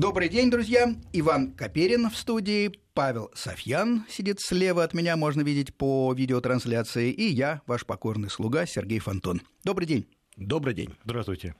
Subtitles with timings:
[0.00, 0.94] Добрый день, друзья.
[1.12, 2.72] Иван Каперин в студии.
[2.94, 7.10] Павел Софьян сидит слева от меня, можно видеть по видеотрансляции.
[7.10, 9.42] И я, ваш покорный слуга Сергей Фонтон.
[9.62, 10.08] Добрый день.
[10.38, 10.94] Добрый день.
[11.04, 11.54] Здравствуйте.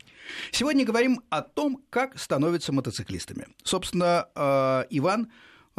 [0.53, 3.47] Сегодня говорим о том, как становятся мотоциклистами.
[3.63, 5.31] Собственно, э, Иван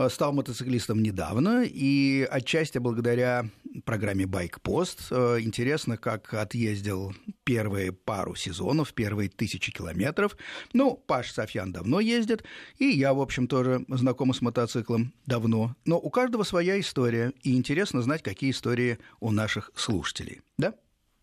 [0.10, 3.50] стал мотоциклистом недавно, и отчасти благодаря
[3.86, 7.14] программе «Байкпост» э, интересно, как отъездил
[7.44, 10.38] первые пару сезонов, первые тысячи километров.
[10.74, 12.44] Ну, Паш Софьян давно ездит,
[12.78, 15.76] и я, в общем, тоже знаком с мотоциклом давно.
[15.86, 20.42] Но у каждого своя история, и интересно знать, какие истории у наших слушателей.
[20.58, 20.74] Да?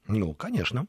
[0.07, 0.87] Ну, конечно.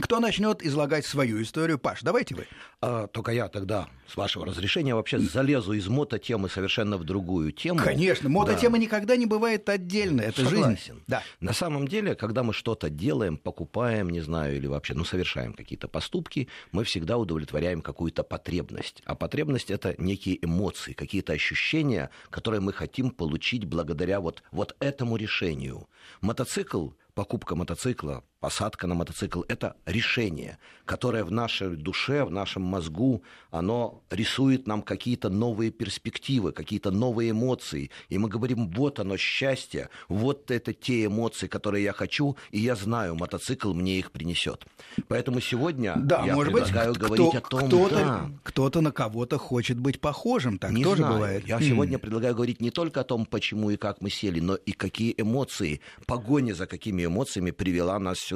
[0.00, 1.78] Кто начнет излагать свою историю?
[1.78, 2.46] Паш, давайте вы.
[2.82, 7.80] А, только я тогда, с вашего разрешения, вообще залезу из мототемы совершенно в другую тему.
[7.82, 8.82] Конечно, мототема да.
[8.82, 10.76] никогда не бывает отдельно, это Согласен.
[10.76, 11.02] жизнь.
[11.06, 11.22] Да.
[11.40, 15.88] На самом деле, когда мы что-то делаем, покупаем, не знаю, или вообще, ну, совершаем какие-то
[15.88, 19.02] поступки, мы всегда удовлетворяем какую-то потребность.
[19.06, 25.16] А потребность— это некие эмоции, какие-то ощущения, которые мы хотим получить благодаря вот, вот этому
[25.16, 25.88] решению.
[26.20, 33.24] Мотоцикл покупка мотоцикла, посадка на мотоцикл– это решение, которое в нашей душе, в нашем мозгу,
[33.50, 37.90] оно рисует нам какие-то новые перспективы, какие-то новые эмоции.
[38.08, 42.76] И мы говорим, вот оно счастье, вот это те эмоции, которые я хочу, и я
[42.76, 44.64] знаю, мотоцикл мне их принесет.
[45.08, 48.30] Поэтому сегодня да, я может предлагаю быть, говорить кто, о том, кто-то, да.
[48.44, 51.14] кто-то на кого-то хочет быть похожим, так не тоже знаю.
[51.14, 51.48] бывает.
[51.48, 51.62] Я М.
[51.62, 55.14] сегодня предлагаю говорить не только о том, почему и как мы сели, но и какие
[55.16, 58.35] эмоции, погоня за какими эмоциями привела нас сюда.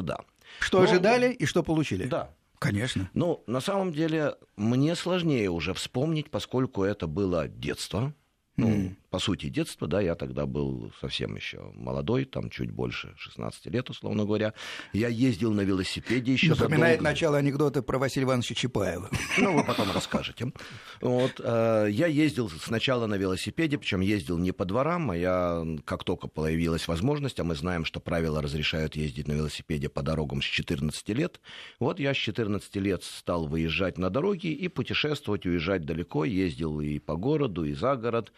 [0.58, 2.04] Что Но- ожидали и что получили?
[2.06, 2.30] Да.
[2.58, 3.08] Конечно.
[3.14, 8.12] Ну, на самом деле, мне сложнее уже вспомнить, поскольку это было детство.
[8.56, 13.66] Ну, по сути, детство, да, я тогда был совсем еще молодой, там чуть больше 16
[13.66, 14.54] лет, условно говоря.
[14.92, 19.10] Я ездил на велосипеде еще Напоминает начало анекдота про Василия Ивановича Чапаева.
[19.38, 20.52] Ну, вы потом расскажете.
[21.00, 26.04] Вот, э, я ездил сначала на велосипеде, причем ездил не по дворам, а я, как
[26.04, 30.44] только появилась возможность, а мы знаем, что правила разрешают ездить на велосипеде по дорогам с
[30.44, 31.40] 14 лет,
[31.80, 36.98] вот я с 14 лет стал выезжать на дороги и путешествовать, уезжать далеко, ездил и
[36.98, 38.32] по городу, и за город,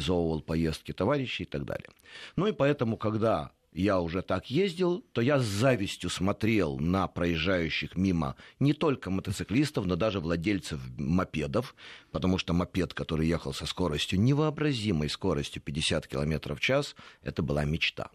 [0.00, 1.88] организовывал поездки товарищей и так далее.
[2.36, 7.96] Ну и поэтому, когда я уже так ездил, то я с завистью смотрел на проезжающих
[7.96, 11.74] мимо не только мотоциклистов, но даже владельцев мопедов,
[12.10, 17.64] потому что мопед, который ехал со скоростью, невообразимой скоростью 50 км в час, это была
[17.64, 18.10] мечта.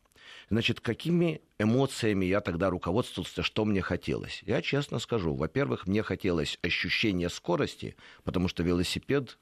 [0.49, 4.43] Значит, какими эмоциями я тогда руководствовался, что мне хотелось?
[4.45, 9.37] Я честно скажу, во-первых, мне хотелось ощущения скорости, потому что велосипед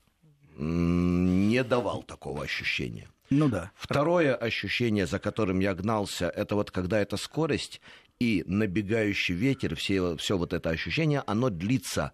[0.58, 3.08] не давал такого ощущения.
[3.30, 3.72] Ну да.
[3.76, 7.82] Второе ощущение, за которым я гнался, это вот когда эта скорость
[8.20, 12.14] и набегающий ветер, все, все вот это ощущение, оно длится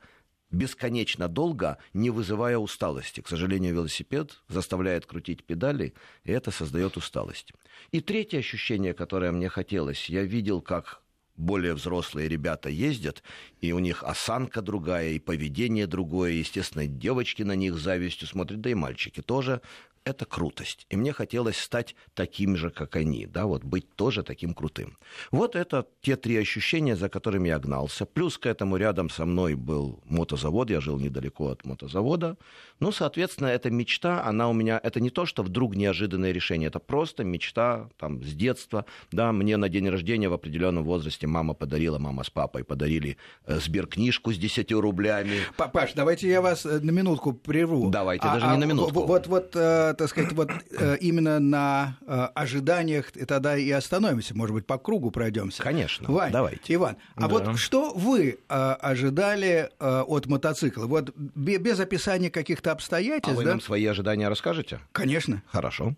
[0.52, 3.22] бесконечно долго, не вызывая усталости.
[3.22, 7.54] К сожалению, велосипед заставляет крутить педали, и это создает усталость.
[7.92, 11.02] И третье ощущение, которое мне хотелось, я видел, как
[11.40, 13.24] более взрослые ребята ездят,
[13.62, 18.70] и у них осанка другая, и поведение другое, естественно, девочки на них завистью смотрят, да
[18.70, 19.62] и мальчики тоже.
[20.06, 20.86] Это крутость.
[20.90, 24.98] И мне хотелось стать таким же, как они, да, вот быть тоже таким крутым.
[25.32, 28.06] Вот это те три ощущения, за которыми я гнался.
[28.06, 32.38] Плюс к этому рядом со мной был мотозавод, я жил недалеко от мотозавода.
[32.80, 36.80] Ну, соответственно, эта мечта, она у меня, это не то, что вдруг неожиданное решение, это
[36.80, 38.86] просто мечта там с детства.
[39.12, 43.60] Да, мне на день рождения в определенном возрасте мама подарила, мама с папой подарили э,
[43.60, 45.40] сберкнижку с 10 рублями.
[45.58, 47.90] Па- Паш, давайте я вас э, на минутку прерву.
[47.90, 49.06] Давайте, даже не на минутку.
[49.06, 54.54] Вот, вот, э, так сказать, вот э, именно на э, ожиданиях тогда и остановимся, может
[54.56, 55.62] быть, по кругу пройдемся.
[55.64, 56.74] Конечно, Вань, давайте.
[56.74, 57.28] Иван, а Да.
[57.28, 60.86] вот что вы э, ожидали от мотоцикла?
[60.86, 63.52] Вот бе- без описания каких-то А обстоятельств, вы да?
[63.52, 64.80] нам свои ожидания расскажете?
[64.92, 65.44] Конечно.
[65.48, 65.96] Хорошо.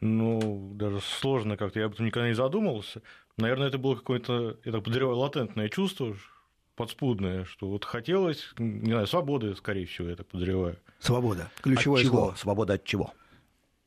[0.00, 3.02] Ну, даже сложно как-то, я об этом никогда не задумывался.
[3.36, 6.16] Наверное, это было какое-то, я так подозреваю, латентное чувство,
[6.76, 10.78] подспудное, что вот хотелось, не знаю, свободы, скорее всего, я так подозреваю.
[10.98, 11.50] Свобода.
[11.62, 12.16] Ключевое от чего?
[12.16, 12.34] слово.
[12.34, 13.12] Свобода от чего?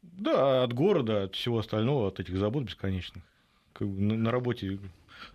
[0.01, 3.24] Да, от города, от всего остального, от этих забот бесконечных.
[3.77, 4.80] Как бы на, на работе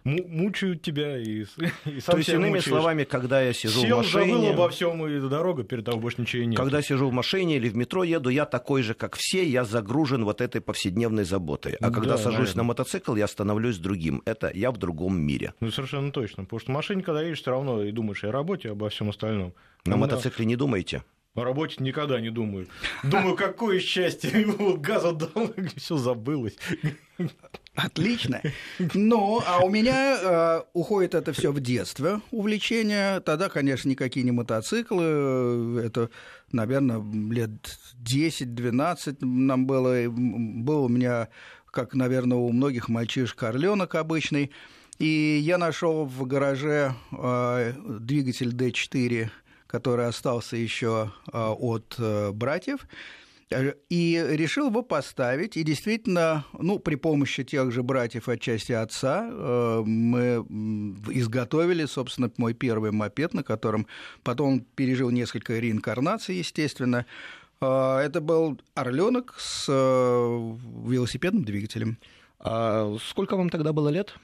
[0.05, 1.43] му- мучают тебя и,
[1.85, 2.65] и сам То есть, иными мучаешь.
[2.65, 4.51] словами, когда я сижу Сел, в машине...
[4.53, 6.57] обо всем, и дорога, перед тобой больше ничего нет.
[6.57, 10.25] Когда сижу в машине или в метро еду, я такой же, как все, я загружен
[10.25, 11.75] вот этой повседневной заботой.
[11.75, 12.57] А Да, когда сажусь наверное.
[12.57, 14.23] на мотоцикл, я становлюсь другим.
[14.25, 15.53] Это я в другом мире.
[15.61, 16.45] Ну, совершенно точно.
[16.45, 19.11] Потому что в машине, когда едешь, все равно и думаешь о работе, и обо всем
[19.11, 19.53] остальном.
[19.85, 21.03] На А мотоцикле не думайте.
[21.35, 22.67] О работе никогда не думаю.
[23.05, 24.47] Думаю, какое счастье.
[24.79, 26.57] Газа дал, все забылось.
[27.75, 28.43] Отлично.
[28.95, 33.21] Ну, а у меня э, уходит это все в детство, увлечение.
[33.21, 35.83] Тогда, конечно, никакие не мотоциклы.
[35.85, 36.11] Это,
[36.53, 37.03] наверное,
[37.33, 40.09] лет 10-12 нам было.
[40.09, 41.29] Был у меня,
[41.71, 44.51] как, наверное, у многих мальчишек, орленок обычный.
[44.99, 49.31] И я нашел в гараже э, двигатель D4,
[49.67, 52.87] который остался еще э, от э, братьев.
[53.50, 55.56] И решил его поставить.
[55.56, 60.47] И действительно, ну, при помощи тех же братьев отчасти отца э, мы
[61.11, 63.88] изготовили, собственно, мой первый мопед, на котором
[64.23, 67.06] потом пережил несколько реинкарнаций, естественно.
[67.61, 70.56] Э, это был орленок с э,
[70.87, 71.99] велосипедным двигателем.
[72.38, 74.14] А сколько вам тогда было лет?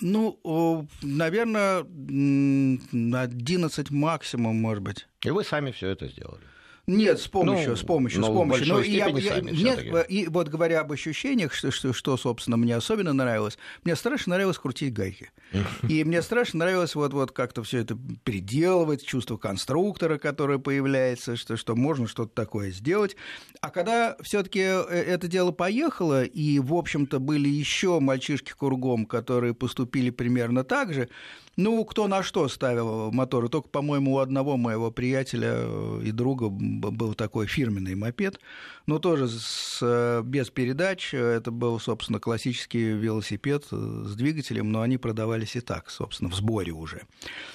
[0.00, 5.06] Ну, наверное, 11 максимум, может быть.
[5.22, 6.42] И вы сами все это сделали?
[6.86, 8.68] Нет, с помощью, ну, с помощью, с помощью.
[8.68, 13.12] Но я, я, нет, и вот говоря об ощущениях, что, что, что, собственно, мне особенно
[13.14, 15.30] нравилось, мне страшно нравилось крутить гайки.
[15.88, 21.56] И мне страшно нравилось вот, вот как-то все это переделывать, чувство конструктора, которое появляется, что,
[21.56, 23.16] что можно что-то такое сделать.
[23.60, 29.54] А когда все-таки э, это дело поехало, и, в общем-то, были еще мальчишки кругом, которые
[29.54, 31.08] поступили примерно так же,
[31.56, 33.48] ну, кто на что ставил моторы.
[33.48, 38.40] Только, по-моему, у одного моего приятеля э, и друга был такой фирменный мопед,
[38.86, 41.14] но тоже с, э, без передач.
[41.14, 46.34] Это был, собственно, классический велосипед э, с двигателем, но они продавались и так, собственно, в
[46.34, 47.02] сборе уже.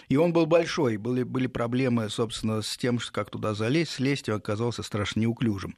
[0.07, 4.84] И он был большой, были, были проблемы, собственно, с тем, как туда залезть, слезть, оказался
[4.84, 5.75] страшно неуклюжим.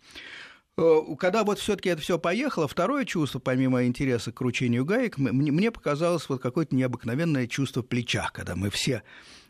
[0.78, 5.72] Э, когда вот все-таки это все поехало, второе чувство, помимо интереса к кручению гаек, мне,
[5.72, 9.04] показалось вот какое-то необыкновенное чувство плеча, когда мы все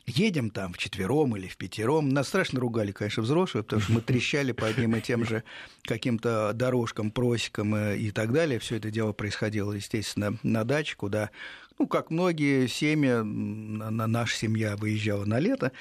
[0.07, 2.09] едем там в четвером или в пятером.
[2.09, 5.44] Нас страшно ругали, конечно, взрослые, потому что мы трещали по одним и тем же
[5.83, 8.59] каким-то дорожкам, просекам э, и так далее.
[8.59, 11.29] Все это дело происходило, естественно, на даче, куда,
[11.77, 15.71] ну, как многие семьи, наша семья выезжала на лето.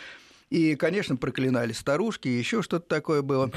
[0.50, 3.50] И, конечно, проклинали старушки, еще что-то такое было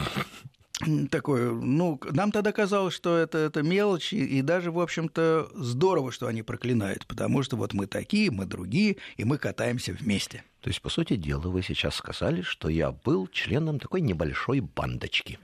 [1.10, 6.12] такое, ну, нам тогда казалось, что это, это мелочь, и, и даже, в общем-то, здорово,
[6.12, 10.44] что они проклинают, потому что вот мы такие, мы другие, и мы катаемся вместе.
[10.64, 15.38] То есть, по сути дела, вы сейчас сказали, что я был членом такой небольшой бандочки.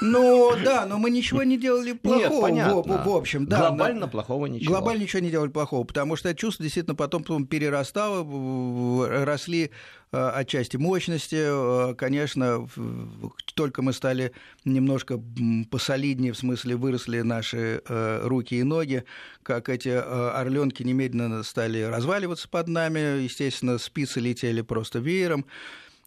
[0.00, 2.48] Ну, да, но мы ничего не делали плохого.
[2.48, 2.96] Нет, понятно.
[2.98, 3.68] В, в общем, да.
[3.68, 4.72] Глобально плохого ничего.
[4.72, 9.70] Глобально ничего не делали плохого, потому что это чувство действительно потом, потом перерастало, росли
[10.10, 11.36] э, отчасти мощности.
[11.38, 12.66] Э, конечно,
[13.54, 14.32] только мы стали
[14.64, 15.22] немножко
[15.70, 19.04] посолиднее, в смысле выросли наши э, руки и ноги,
[19.44, 25.46] как эти орленки немедленно стали разваливаться под нами, естественно, спицы летели летели просто веером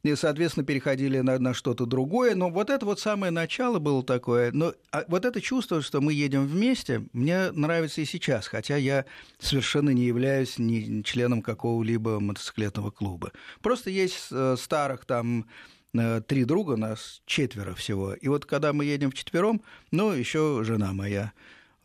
[0.03, 2.35] и, соответственно, переходили на, на что-то другое.
[2.35, 4.51] Но вот это вот самое начало было такое.
[4.51, 9.05] Но а вот это чувство, что мы едем вместе, мне нравится и сейчас, хотя я
[9.39, 13.31] совершенно не являюсь ни членом какого-либо мотоциклетного клуба.
[13.61, 15.45] Просто есть э, старых там
[15.93, 18.13] э, три друга, нас четверо всего.
[18.13, 21.31] И вот когда мы едем вчетвером, ну, еще жена моя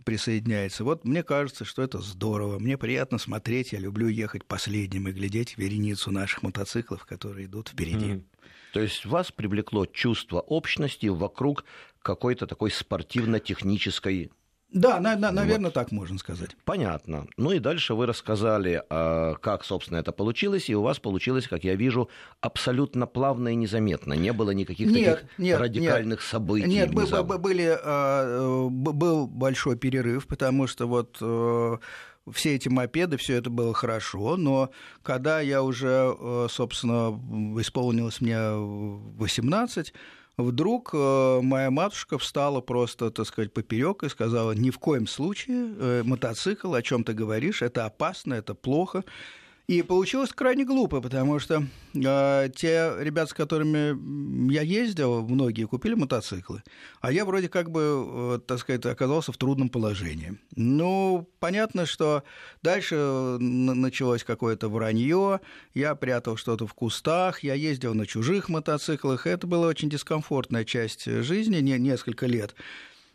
[0.09, 0.85] присоединяется.
[0.85, 2.59] Вот мне кажется, что это здорово.
[2.59, 3.73] Мне приятно смотреть.
[3.73, 8.13] Я люблю ехать последним и глядеть вереницу наших мотоциклов, которые идут впереди.
[8.13, 8.25] Mm.
[8.73, 11.67] То есть вас привлекло чувство общности вокруг
[12.01, 14.31] какой-то такой спортивно-технической
[14.71, 15.75] да, на, на, наверное, вот.
[15.75, 16.51] так можно сказать.
[16.65, 17.27] Понятно.
[17.39, 21.65] Ну и дальше вы рассказали, а, как, собственно, это получилось, и у вас получилось, как
[21.65, 22.11] я вижу,
[22.43, 24.13] абсолютно плавно и незаметно.
[24.13, 26.29] Не было никаких нет, таких нет, радикальных нет.
[26.29, 26.67] событий.
[26.67, 31.79] Нет, были, а, был большой перерыв, потому что вот э,
[32.33, 34.71] все эти мопеды, все это было хорошо, но
[35.03, 37.19] когда я уже, э, собственно,
[37.59, 39.95] исполнилось мне 18,
[40.39, 45.75] вдруг э, моя матушка встала просто, так сказать, поперек и сказала, ни в коем случае
[45.79, 49.05] э, мотоцикл, о чем ты говоришь, это опасно, это плохо.
[49.69, 51.63] И получилось крайне глупо, потому что
[51.95, 56.63] э, те ребята, с которыми я ездил, многие купили мотоциклы,
[57.03, 60.39] а я вроде как бы, э, так сказать, оказался в трудном положении.
[60.57, 62.23] Ну, понятно, что
[62.63, 62.97] дальше
[63.41, 65.41] началось какое-то вранье,
[65.75, 71.05] я прятал что-то в кустах, я ездил на чужих мотоциклах, это была очень дискомфортная часть
[71.05, 72.55] жизни, не, несколько лет.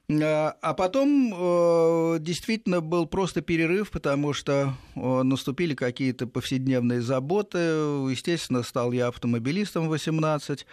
[0.09, 7.57] А, а потом э, действительно был просто перерыв, потому что э, наступили какие-то повседневные заботы.
[7.57, 10.65] Естественно, стал я автомобилистом в 18.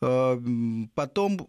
[0.00, 0.40] Э,
[0.94, 1.48] потом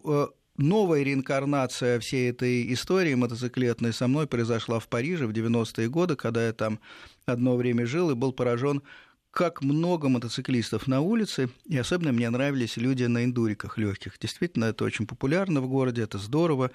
[0.58, 6.46] новая реинкарнация всей этой истории мотоциклетной со мной произошла в Париже в 90-е годы, когда
[6.46, 6.80] я там
[7.24, 8.82] одно время жил и был поражен
[9.30, 14.18] как много мотоциклистов на улице, и особенно мне нравились люди на индуриках легких.
[14.18, 16.70] Действительно, это очень популярно в городе, это здорово.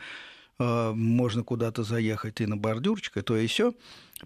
[0.60, 3.74] Э, можно куда-то заехать и на бордюрчик, и то и все.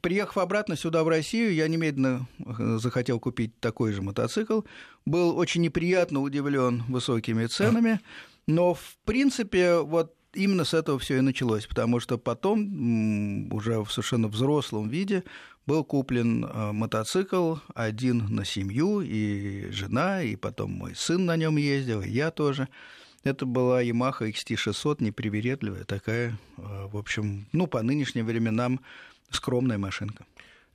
[0.01, 4.61] Приехав обратно сюда, в Россию, я немедленно э, захотел купить такой же мотоцикл.
[5.05, 7.99] Был очень неприятно удивлен высокими ценами,
[8.47, 13.91] но, в принципе, вот именно с этого все и началось, потому что потом, уже в
[13.91, 15.23] совершенно взрослом виде,
[15.65, 21.57] был куплен э, мотоцикл один на семью, и жена, и потом мой сын на нем
[21.57, 22.67] ездил, и я тоже.
[23.23, 28.79] Это была Yamaha XT600, непривередливая такая, э, в общем, ну, по нынешним временам
[29.29, 30.25] скромная машинка.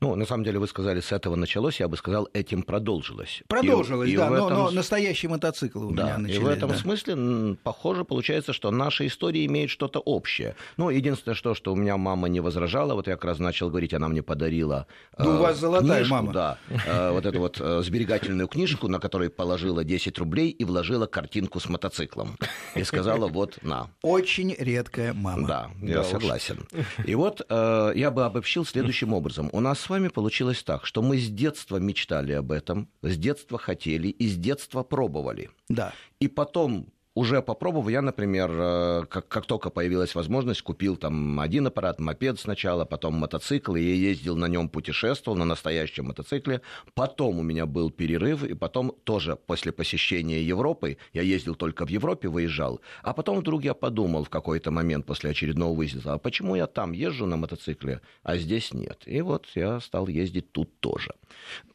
[0.01, 3.43] Ну, на самом деле, вы сказали, с этого началось, я бы сказал, этим продолжилось.
[3.49, 4.51] Продолжилось, и, да, и но, этом...
[4.51, 6.41] но настоящие мотоциклы у да, меня начались.
[6.41, 6.77] И в этом да.
[6.77, 10.55] смысле, похоже, получается, что наша история имеет что-то общее.
[10.77, 13.95] Ну, единственное, что, что у меня мама не возражала, вот я как раз начал говорить,
[13.95, 14.87] она мне подарила
[15.19, 16.33] Ну, э, у вас золотая книжку, мама.
[16.33, 21.07] Да, э, вот эту вот э, сберегательную книжку, на которой положила 10 рублей и вложила
[21.07, 22.37] картинку с мотоциклом.
[22.75, 23.89] И сказала, вот, на.
[24.03, 25.49] Очень редкая мама.
[25.49, 26.69] Да, я согласен.
[27.07, 29.49] И вот э, я бы обобщил следующим образом.
[29.53, 33.57] У нас с вами получилось так, что мы с детства мечтали об этом, с детства
[33.57, 35.51] хотели и с детства пробовали.
[35.69, 35.93] Да.
[36.19, 37.89] И потом уже попробовал.
[37.89, 43.15] Я, например, э, как, как только появилась возможность, купил там один аппарат, мопед сначала, потом
[43.15, 46.61] мотоцикл, и я ездил на нем, путешествовал на настоящем мотоцикле.
[46.95, 51.89] Потом у меня был перерыв, и потом тоже после посещения Европы, я ездил только в
[51.89, 56.55] Европе, выезжал, а потом вдруг я подумал в какой-то момент после очередного выезда, а почему
[56.55, 59.03] я там езжу на мотоцикле, а здесь нет?
[59.07, 61.15] И вот я стал ездить тут тоже.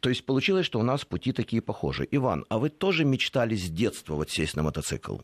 [0.02, 2.08] То есть получилось, что у нас пути такие похожи.
[2.12, 5.18] Иван, а вы тоже мечтали с детства вот сесть на мотоцикл?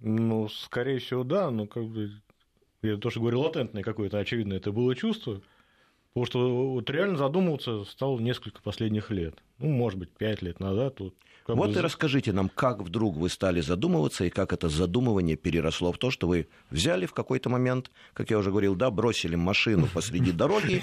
[0.00, 2.10] Ну, скорее всего, да, но как бы
[2.82, 5.40] я тоже говорю, латентное какое-то, очевидно, это было чувство.
[6.12, 9.34] Потому что вот реально задумываться стал несколько последних лет.
[9.58, 10.98] Ну, может быть, пять лет назад.
[11.00, 11.14] Вот,
[11.46, 11.74] вот бы...
[11.74, 16.10] и расскажите нам, как вдруг вы стали задумываться, и как это задумывание переросло в то,
[16.10, 20.80] что вы взяли в какой-то момент, как я уже говорил, да, бросили машину посреди дороги,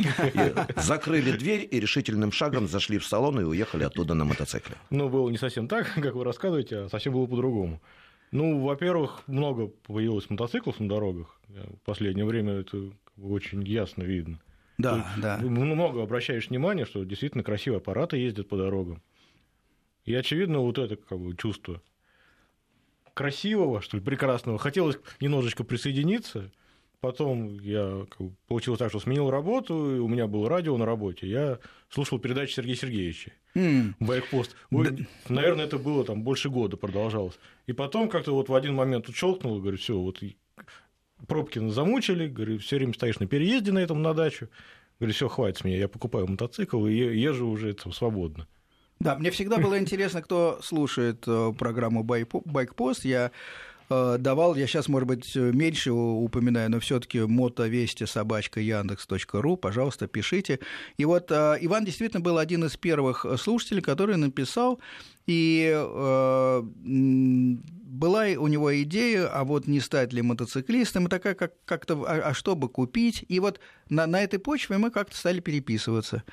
[0.78, 4.76] закрыли дверь и решительным шагом зашли в салон и уехали оттуда на мотоцикле.
[4.90, 7.82] Ну, было не совсем так, как вы рассказываете, а совсем было по-другому.
[8.32, 11.40] Ну, во-первых, много появилось мотоциклов на дорогах.
[11.48, 12.92] В последнее время это
[13.22, 14.40] очень ясно видно.
[14.78, 15.38] Да, Тут да.
[15.38, 19.02] Много обращаешь внимание, что действительно красивые аппараты ездят по дорогам.
[20.04, 21.82] И очевидно, вот это как бы чувство
[23.14, 24.60] красивого, что ли, прекрасного.
[24.60, 26.52] Хотелось немножечко присоединиться.
[27.00, 30.86] Потом я как бы, получилось так, что сменил работу, и у меня было радио на
[30.86, 31.28] работе.
[31.28, 33.32] Я слушал передачи Сергея Сергеевича.
[33.56, 33.94] Mm.
[34.00, 34.56] Байкпост.
[34.70, 34.92] Да.
[35.30, 37.40] Наверное, это было там больше года продолжалось.
[37.68, 40.22] И потом как-то вот в один момент щелкнул, говорю, все, вот
[41.28, 44.50] пробки замучили, говорю, все время стоишь на переезде на этом на дачу.
[45.00, 48.48] Говорю, все, хватит с меня, я покупаю мотоцикл и езжу уже там свободно.
[49.00, 53.04] Да, мне всегда было интересно, кто слушает э, программу Байкпост.
[53.04, 53.32] Я
[53.90, 60.60] давал, я сейчас, может быть, меньше упоминаю, но все-таки мотовести собачка яндекс.ру, пожалуйста, пишите.
[60.98, 64.80] И вот э, Иван действительно был один из первых слушателей, который написал,
[65.28, 65.74] и
[67.96, 72.30] была у него идея, а вот не стать ли мотоциклистом, и такая как, как-то, а,
[72.30, 76.24] а что бы купить, и вот на, на этой почве мы как-то стали переписываться.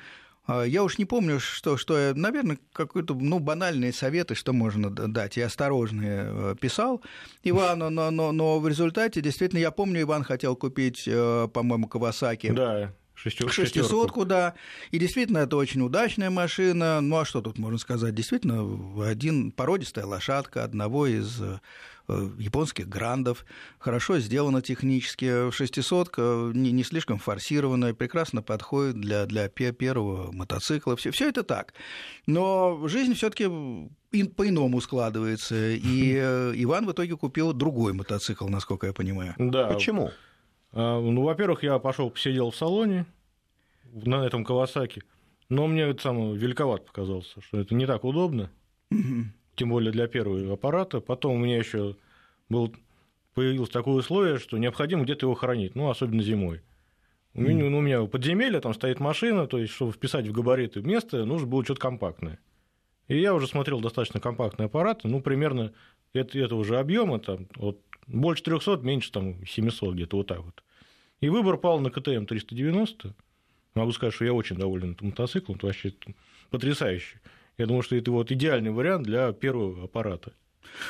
[0.45, 4.89] А, я уж не помню, что, что я, наверное, какой-то, ну, банальные советы, что можно
[4.89, 5.37] дать.
[5.37, 7.01] Я осторожные э, писал
[7.43, 12.51] Ивану, но, но, но в результате, действительно, я помню, Иван хотел купить, э, по-моему, Кавасаки.
[12.51, 14.53] Да, шестисотку, да.
[14.91, 16.99] И действительно, это очень удачная машина.
[17.01, 18.13] Ну, а что тут можно сказать?
[18.13, 21.59] Действительно, один породистая лошадка одного из э,
[22.07, 23.45] японских грандов,
[23.79, 31.11] хорошо сделана технически, шестисотка не, не слишком форсированная, прекрасно подходит для, для первого мотоцикла, все,
[31.11, 31.73] все это так.
[32.27, 33.45] Но жизнь все таки
[34.35, 39.35] по-иному складывается, и э, Иван в итоге купил другой мотоцикл, насколько я понимаю.
[39.37, 39.67] Да.
[39.67, 40.11] Почему?
[40.73, 43.05] А, ну, во-первых, я пошел посидел в салоне
[43.93, 45.03] на этом Кавасаки,
[45.49, 48.49] но мне это самое великоват показался, что это не так удобно,
[49.55, 51.01] тем более для первого аппарата.
[51.01, 51.95] Потом у меня еще
[52.49, 52.73] был,
[53.33, 56.61] появилось такое условие, что необходимо где-то его хранить, ну, особенно зимой.
[57.35, 60.81] У меня, ну, у меня подземелье, там стоит машина, то есть, чтобы вписать в габариты
[60.81, 62.39] место, нужно было что-то компактное.
[63.07, 65.73] И я уже смотрел достаточно компактные аппараты, ну, примерно
[66.13, 70.63] это, этого же объема, там, вот больше 300, меньше там 700, где-то вот так вот.
[71.21, 73.15] И выбор пал на КТМ 390.
[73.75, 75.93] Могу сказать, что я очень доволен этим мотоциклом, это вообще
[76.49, 77.17] потрясающий.
[77.57, 80.33] Я думаю, что это вот идеальный вариант для первого аппарата.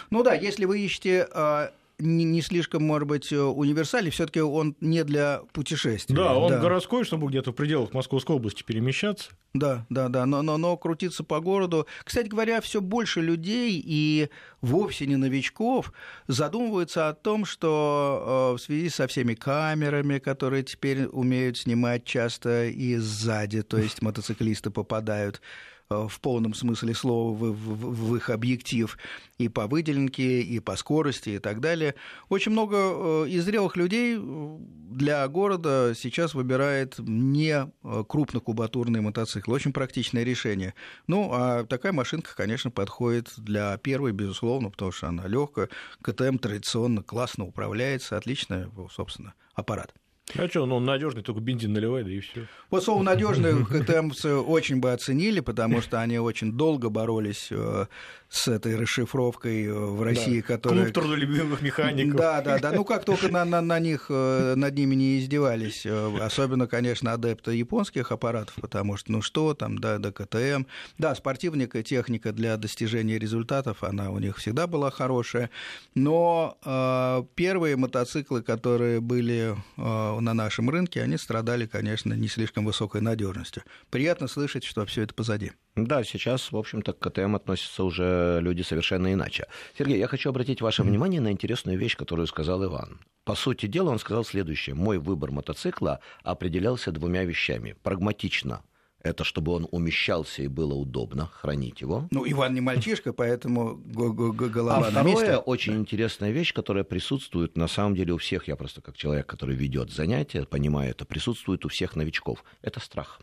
[0.10, 5.04] Ну да, если вы ищете а, не, не слишком, может быть, универсальный, все-таки он не
[5.04, 6.16] для путешествий.
[6.16, 6.60] Да, он да.
[6.60, 9.32] городской, чтобы где-то в пределах Московской области перемещаться.
[9.54, 11.88] Да, да, да, но, но, но крутиться по городу.
[12.04, 14.30] Кстати говоря, все больше людей и
[14.62, 15.94] вовсе не новичков
[16.28, 22.66] задумываются о том, что э, в связи со всеми камерами, которые теперь умеют снимать часто
[22.66, 25.73] и сзади, то есть мотоциклисты попадают Э,
[26.08, 28.98] в полном смысле слова в, в, в их объектив
[29.38, 31.96] и по выделенке, и по скорости и так далее.
[32.30, 34.58] Очень много э, из зрелых людей э,
[34.90, 37.72] для города сейчас выбирает не
[38.08, 39.56] крупнокубатурные мотоциклы.
[39.56, 40.74] Очень практичное решение.
[41.08, 45.70] Ну, а такая машинка, конечно, подходит для первой, безусловно, потому что она легкая.
[46.02, 49.94] КТМ традиционно классно управляется, отличный, собственно, аппарат.
[50.36, 52.48] А что, ну, он надежный, только бензин наливай, да и все.
[52.70, 57.88] Вот слово надежный КТМцы очень бы оценили, потому что они очень долго боролись э,
[58.34, 60.48] с этой расшифровкой э, в России, да.
[60.48, 60.86] которая...
[60.86, 62.16] Клуб трудолюбивых механиков.
[62.16, 62.72] Да, да, да.
[62.72, 65.86] Ну, как только на, на, на них, э, над ними не издевались.
[65.86, 70.64] Особенно, конечно, адепты японских аппаратов, потому что, ну что там, да, да, КТМ.
[70.98, 75.52] Да, спортивная техника для достижения результатов, она у них всегда была хорошая.
[75.94, 82.66] Но э, первые мотоциклы, которые были э, на нашем рынке, они страдали, конечно, не слишком
[82.66, 83.62] высокой надежностью.
[83.92, 85.52] Приятно слышать, что все это позади.
[85.76, 89.48] Да, сейчас, в общем-то, к КТМ относятся уже люди совершенно иначе.
[89.78, 93.00] Сергей, я хочу обратить ваше внимание на интересную вещь, которую сказал Иван.
[93.24, 94.76] По сути дела, он сказал следующее.
[94.76, 97.76] Мой выбор мотоцикла определялся двумя вещами.
[97.84, 98.62] Прагматично
[99.04, 102.08] это чтобы он умещался и было удобно хранить его.
[102.12, 105.26] Ну, Иван не мальчишка, поэтому голова а на месте.
[105.26, 109.28] второе, очень интересная вещь, которая присутствует на самом деле у всех, я просто как человек,
[109.28, 112.44] который ведет занятия, понимаю это, присутствует у всех новичков.
[112.62, 113.20] Это страх.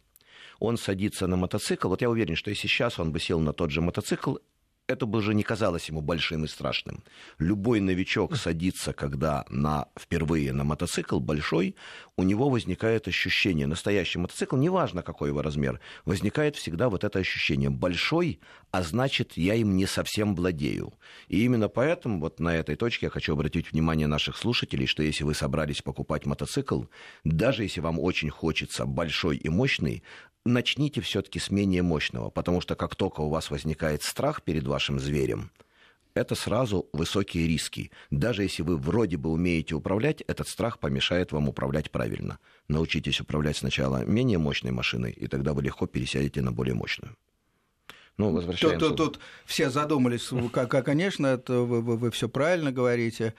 [0.58, 1.88] Он садится на мотоцикл.
[1.88, 4.36] Вот я уверен, что если сейчас он бы сел на тот же мотоцикл,
[4.90, 7.02] это бы уже не казалось ему большим и страшным.
[7.38, 11.74] Любой новичок садится, когда на, впервые на мотоцикл большой,
[12.16, 17.70] у него возникает ощущение, настоящий мотоцикл, неважно какой его размер, возникает всегда вот это ощущение.
[17.70, 20.92] Большой, а значит, я им не совсем владею.
[21.28, 25.24] И именно поэтому вот на этой точке я хочу обратить внимание наших слушателей, что если
[25.24, 26.84] вы собрались покупать мотоцикл,
[27.24, 30.02] даже если вам очень хочется большой и мощный,
[30.44, 34.98] начните все-таки с менее мощного, потому что как только у вас возникает страх перед вашим
[34.98, 35.50] зверем,
[36.14, 37.90] это сразу высокие риски.
[38.10, 42.38] Даже если вы вроде бы умеете управлять, этот страх помешает вам управлять правильно.
[42.68, 47.16] Научитесь управлять сначала менее мощной машиной, и тогда вы легко пересядете на более мощную.
[48.16, 48.78] Ну, возвращаемся.
[48.78, 50.30] Тут, тут, тут все задумались,
[50.84, 53.34] конечно, это вы, вы, вы все правильно говорите.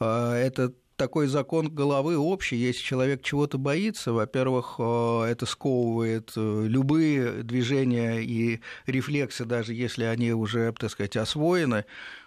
[0.00, 2.56] А, это такой закон головы общий.
[2.56, 10.04] Если человек чего-то боится, во-первых, э, это сковывает э, любые движения и рефлексы, даже если
[10.04, 11.84] они уже, так сказать, освоены.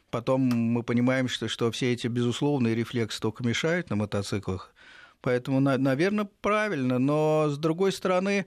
[0.10, 4.74] Потом мы понимаем, что, что все эти безусловные рефлексы только мешают на мотоциклах.
[5.22, 7.00] Поэтому, наверное, правильно.
[7.00, 8.46] Но, с другой стороны,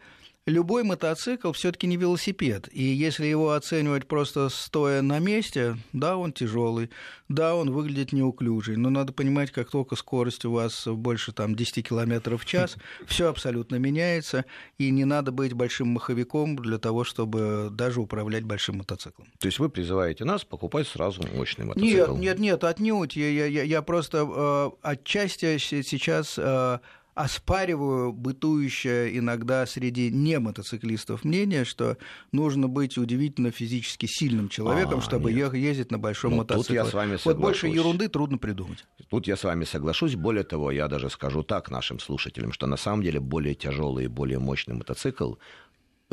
[0.51, 2.69] любой мотоцикл все-таки не велосипед.
[2.73, 6.91] И если его оценивать просто стоя на месте, да, он тяжелый,
[7.29, 8.77] да, он выглядит неуклюжий.
[8.77, 13.29] Но надо понимать, как только скорость у вас больше там, 10 км в час, все
[13.29, 14.45] абсолютно меняется,
[14.79, 19.29] и не надо быть большим маховиком для того, чтобы даже управлять большим мотоциклом.
[19.39, 22.15] То есть вы призываете нас покупать сразу мощный мотоцикл?
[22.15, 23.17] Нет, нет, нет, отнюдь.
[23.17, 26.79] Я, я, я просто э, отчасти сейчас э,
[27.15, 31.97] оспариваю бытующее иногда среди не мотоциклистов мнение, что
[32.33, 35.53] нужно быть удивительно физически сильным человеком, а, чтобы нет.
[35.55, 36.81] ездить на большом ну, мотоцикле.
[36.81, 37.27] Тут я с вами соглашусь.
[37.27, 38.87] Вот больше ерунды трудно придумать.
[39.09, 40.15] Тут я с вами соглашусь.
[40.15, 44.09] Более того, я даже скажу так нашим слушателям, что на самом деле более тяжелый и
[44.09, 45.35] более мощный мотоцикл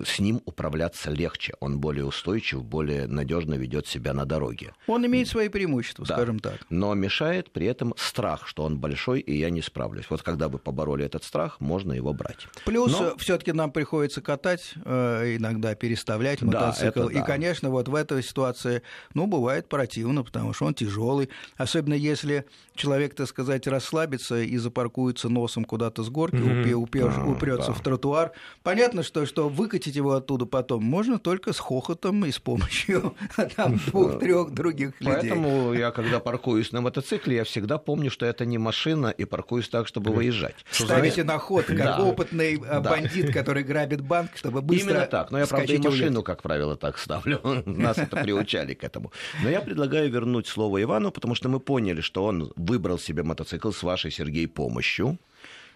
[0.04, 1.54] с ним управляться легче.
[1.60, 4.74] Он более устойчив, более надежно ведет себя на дороге.
[4.88, 6.16] Он имеет свои преимущества, да.
[6.16, 6.60] скажем так.
[6.70, 10.06] Но мешает при этом страх, что он большой, и я не справлюсь.
[10.10, 12.48] Вот когда вы побороли этот страх, можно его брать.
[12.66, 13.18] Плюс Но...
[13.18, 17.08] все-таки нам приходится катать, э, иногда переставлять мотоцикл.
[17.08, 17.22] Да, и, да.
[17.22, 18.82] конечно, вот в этой ситуации,
[19.14, 21.30] ну, бывает противно, потому что он тяжелый.
[21.56, 26.72] Особенно если человек, так сказать, расслабится и запаркуется носом куда-то с горки, mm-hmm.
[26.74, 27.74] упер, упрется да.
[27.74, 28.32] в тротуар.
[28.64, 33.16] Понятно, что, что выкатить вытащить его оттуда потом можно только с хохотом и с помощью
[33.92, 35.14] двух-трех других людей.
[35.14, 39.70] Поэтому я, когда паркуюсь на мотоцикле, я всегда помню, что это не машина, и паркуюсь
[39.70, 40.56] так, чтобы выезжать.
[40.72, 42.82] Ставите на ход, как опытный да.
[42.82, 45.32] бандит, который грабит банк, чтобы быстро Именно так.
[45.32, 47.40] Но я, правда, и машину, как правило, так ставлю.
[47.66, 49.12] Нас это приучали к этому.
[49.44, 53.72] Но я предлагаю вернуть слово Ивану, потому что мы поняли, что он выбрал себе мотоцикл
[53.72, 55.18] с вашей, Сергей, помощью.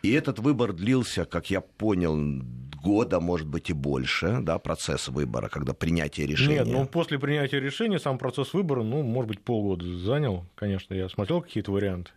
[0.01, 2.43] И этот выбор длился, как я понял,
[2.81, 6.63] года, может быть, и больше, да, процесс выбора, когда принятие решения.
[6.63, 11.07] Нет, ну после принятия решения сам процесс выбора, ну, может быть, полгода занял, конечно, я
[11.09, 12.11] смотрел какие-то варианты.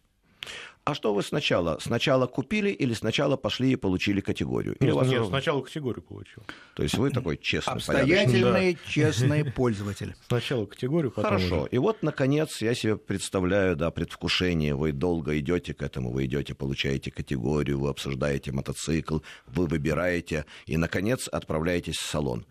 [0.84, 1.78] А что вы сначала?
[1.80, 4.74] Сначала купили или сначала пошли и получили категорию?
[4.76, 6.42] Или Нет, вас нет ровно- сначала категорию получил.
[6.74, 7.72] То есть вы такой честный.
[7.72, 10.14] Обстоятельный, честный пользователь.
[10.28, 11.60] Сначала категорию, потом Хорошо.
[11.62, 11.68] уже.
[11.70, 14.74] И вот, наконец, я себе представляю, да, предвкушение.
[14.74, 20.76] Вы долго идете к этому, вы идете, получаете категорию, вы обсуждаете мотоцикл, вы выбираете и,
[20.76, 22.44] наконец, отправляетесь в салон.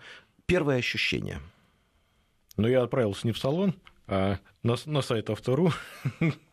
[0.48, 1.40] Первое ощущение.
[2.58, 3.76] Но я отправился не в салон,
[4.08, 5.72] а на, на сайт Автору.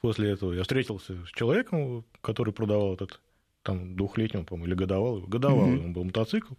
[0.00, 3.20] После этого я встретился с человеком, который продавал этот,
[3.62, 5.22] там, двухлетнего, по-моему, или годовалый.
[5.26, 6.54] Годовалый он был мотоцикл.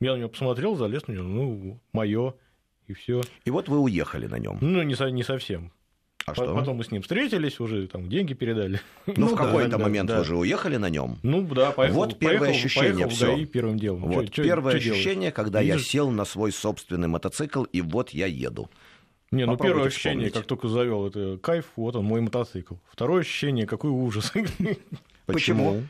[0.00, 2.34] Я на него посмотрел, залез на него, ну, мое,
[2.86, 3.22] и все.
[3.44, 4.58] И вот вы уехали на нем.
[4.60, 5.72] Ну, не, со- не совсем.
[6.24, 6.54] А По- что?
[6.54, 8.80] Потом мы с ним встретились, уже там деньги передали.
[9.06, 10.18] Ну, в да, какой-то да, момент да.
[10.18, 11.18] вы же уехали на нем.
[11.24, 11.96] Ну, да, поехал.
[11.98, 13.26] Вот первое поехал- ощущение, поехал.
[13.34, 14.02] ГАИ первым делом.
[14.02, 18.26] Вот Чё- первое чё ощущение, когда я сел на свой собственный мотоцикл, и вот я
[18.26, 18.70] еду.
[19.32, 20.34] Не, ну первое ощущение, вспомнить.
[20.34, 22.74] как только завел, это кайф, вот он, мой мотоцикл.
[22.88, 24.32] Второе ощущение, какой ужас.
[25.26, 25.82] Почему?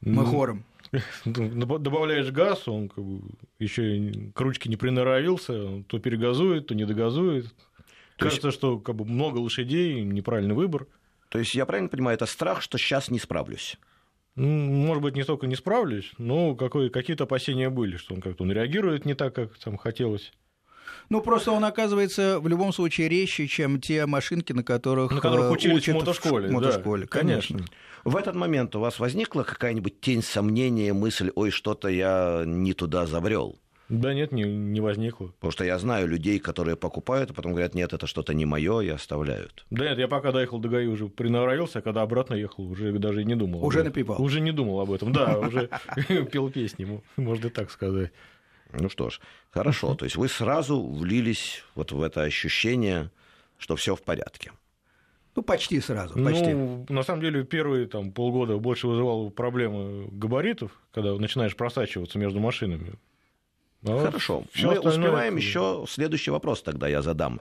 [0.00, 0.64] Мы хором.
[1.24, 3.20] Ну, Добавляешь газ, он как бы
[3.60, 7.44] еще к ручке не приноровился, то перегазует, то не догазует.
[7.44, 10.88] То есть- Кажется, что как бы много лошадей, неправильный выбор.
[11.28, 13.76] То есть я правильно понимаю, это страх, что сейчас не справлюсь.
[14.34, 18.42] Ну, Может быть, не только не справлюсь, но какой- какие-то опасения были, что он как-то
[18.42, 20.32] он реагирует не так, как там хотелось.
[21.08, 25.46] Ну, просто он оказывается в любом случае резче, чем те машинки, на которых, На которых
[25.46, 26.46] э, учились в мотошколе.
[26.48, 27.60] В да, мотошколе, конечно.
[28.04, 33.06] В этот момент у вас возникла какая-нибудь тень сомнения, мысль, ой, что-то я не туда
[33.06, 33.58] забрел?
[33.90, 35.32] Да нет, не, не возникло.
[35.40, 38.80] Потому что я знаю людей, которые покупают, а потом говорят, нет, это что-то не мое,
[38.82, 39.66] и оставляют.
[39.70, 43.22] Да нет, я пока доехал до ГАИ, уже приноровился, а когда обратно ехал, уже даже
[43.22, 43.58] и не думал.
[43.58, 43.90] об Уже этом.
[43.90, 44.22] напевал.
[44.22, 45.68] Уже не думал об этом, да, уже
[46.32, 48.12] пел песни, мо- можно так сказать.
[48.72, 49.94] Ну что ж, хорошо.
[49.94, 53.10] То есть вы сразу влились вот в это ощущение,
[53.58, 54.52] что все в порядке.
[55.36, 56.52] Ну, почти сразу, почти.
[56.54, 62.40] Ну, на самом деле, первые там, полгода больше вызывало проблемы габаритов, когда начинаешь просачиваться между
[62.40, 62.94] машинами.
[63.86, 64.44] А вот Хорошо.
[64.52, 67.40] всё Мы успеваем это- еще следующий вопрос тогда я задам.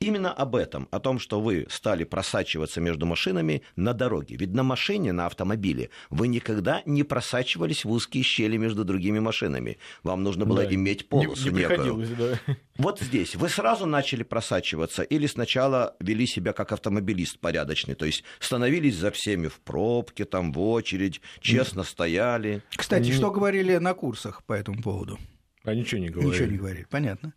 [0.00, 4.36] Именно об этом, о том, что вы стали просачиваться между машинами на дороге.
[4.36, 9.78] Ведь на машине, на автомобиле, вы никогда не просачивались в узкие щели между другими машинами.
[10.02, 10.74] Вам нужно было Да.
[10.74, 11.68] иметь Не- полосу не, некую.
[11.68, 12.56] приходилось, да.
[12.76, 18.24] Вот здесь вы сразу начали просачиваться или сначала вели себя как автомобилист порядочный, то есть
[18.40, 22.62] становились за всеми в пробке, там в очередь, честно стояли.
[22.76, 25.18] Кстати, Не- что говорили на курсах по этому поводу?
[25.62, 26.32] А ничего не говорили.
[26.34, 27.32] Ничего не говорили, понятно.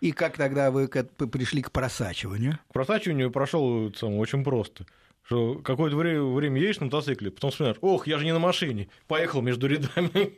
[0.00, 2.58] И как тогда вы пришли к просачиванию?
[2.70, 4.86] К просачиванию прошел очень просто.
[5.22, 8.88] Что какое-то время, время едешь на мотоцикле, потом вспоминаешь, ох, я же не на машине,
[9.06, 10.32] поехал между рядами.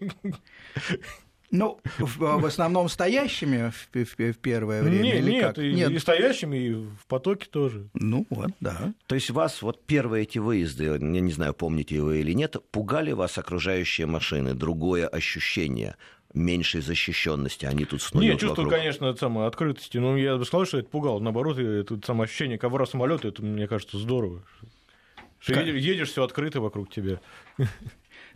[1.50, 5.58] Ну, в, в основном стоящими в, в- в первое время Не- или нет, как?
[5.58, 5.90] и, Нет.
[5.90, 7.90] и стоящими, и в потоке тоже.
[7.92, 8.94] Ну вот, да.
[9.06, 13.12] То есть вас вот первые эти выезды, я не знаю, помните вы или нет, пугали
[13.12, 15.96] вас окружающие машины, другое ощущение
[16.34, 18.78] меньшей защищенности, они тут снуют Нет, чувство, вокруг.
[18.78, 19.98] конечно, это самое открытости.
[19.98, 21.18] Но я бы сказал, что это пугало.
[21.20, 24.42] Наоборот, это самое ощущение ковра самолета, это, мне кажется, здорово.
[25.38, 25.66] Что Как?
[25.66, 27.20] едешь, все открыто вокруг тебя.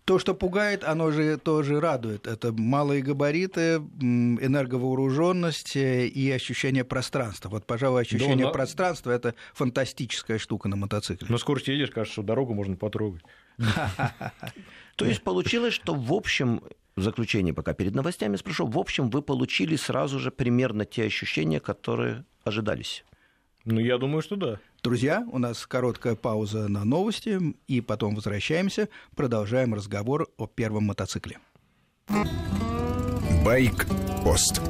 [0.04, 2.26] То, что пугает, оно же тоже радует.
[2.28, 7.48] Это малые габариты, энерговооруженность э, и ощущение пространства.
[7.48, 11.26] Вот, пожалуй, ощущение на- пространства это фантастическая штука на мотоцикле.
[11.28, 13.22] На скорости едешь, кажется, что дорогу можно потрогать.
[14.96, 16.62] То есть получилось, что в общем,
[16.96, 21.60] в заключение пока перед новостями спрошу, в общем, вы получили сразу же примерно те ощущения,
[21.60, 23.04] которые ожидались.
[23.64, 24.58] Ну, я думаю, что да.
[24.82, 31.38] Друзья, у нас короткая пауза на новости, и потом возвращаемся, продолжаем разговор о первом мотоцикле.
[33.44, 34.62] Байк-пост.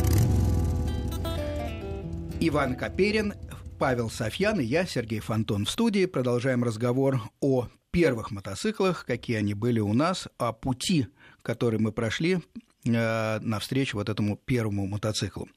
[2.41, 3.35] Иван Коперин,
[3.79, 6.07] Павел Софьян и я, Сергей Фонтон в студии.
[6.07, 11.07] Продолжаем разговор о первых мотоциклах, какие они были у нас, о пути,
[11.47, 12.41] который мы прошли
[12.85, 15.49] э, навстречу вот этому первому мотоциклу.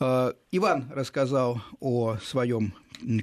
[0.00, 2.74] Э, Иван рассказал о своем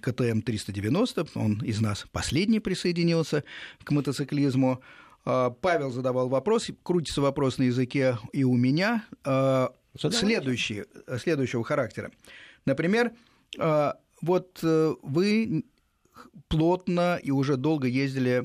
[0.01, 3.43] КТМ 390, он из нас последний присоединился
[3.83, 4.81] к мотоциклизму.
[5.25, 9.03] Э, Павел задавал вопрос, крутится вопрос на языке и у меня.
[9.97, 10.85] Следующий,
[11.17, 12.11] следующего характера.
[12.65, 13.11] Например,
[14.21, 15.65] вот вы
[16.47, 18.43] плотно и уже долго ездили,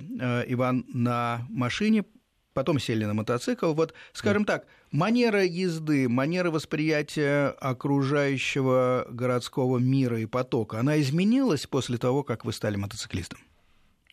[0.49, 2.05] Иван, на машине,
[2.53, 3.73] потом сели на мотоцикл.
[3.73, 11.99] Вот, скажем так, манера езды, манера восприятия окружающего городского мира и потока, она изменилась после
[11.99, 13.39] того, как вы стали мотоциклистом?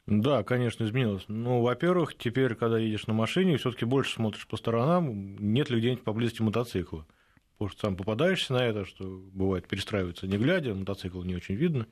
[0.10, 1.26] Да, конечно, изменилось.
[1.28, 6.04] Ну, во-первых, теперь, когда едешь на машине, все-таки больше смотришь по сторонам, нет ли где-нибудь
[6.04, 7.06] поблизости мотоцикла.
[7.60, 11.86] Потому что сам попадаешься на это, что бывает перестраивается не глядя, мотоцикл не очень видно.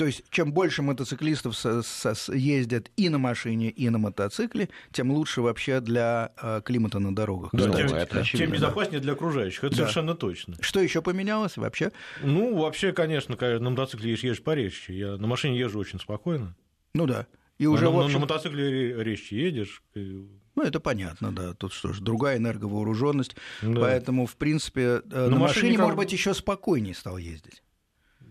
[0.00, 5.10] То есть, чем больше мотоциклистов со, со, ездят и на машине, и на мотоцикле, тем
[5.10, 7.50] лучше вообще для э, климата на дорогах.
[7.52, 9.76] Да, тем, это тем безопаснее для окружающих, это Да.
[9.82, 10.56] совершенно точно.
[10.62, 11.92] Что еще поменялось вообще?
[12.22, 14.94] Ну, вообще, конечно, когда на мотоцикле едешь, едешь порезче.
[14.96, 16.56] Я на машине езжу очень спокойно.
[16.94, 17.26] Ну да.
[17.58, 19.82] И уже, на, общем, на мотоцикле ре- резче едешь.
[19.94, 21.52] ну это понятно, да.
[21.52, 23.36] Тут что ж, другая энерговооруженность.
[23.60, 23.80] да.
[23.82, 27.18] Поэтому, в принципе, э, на, На машине, машине как может бы- быть, еще спокойнее стал
[27.18, 27.62] ездить.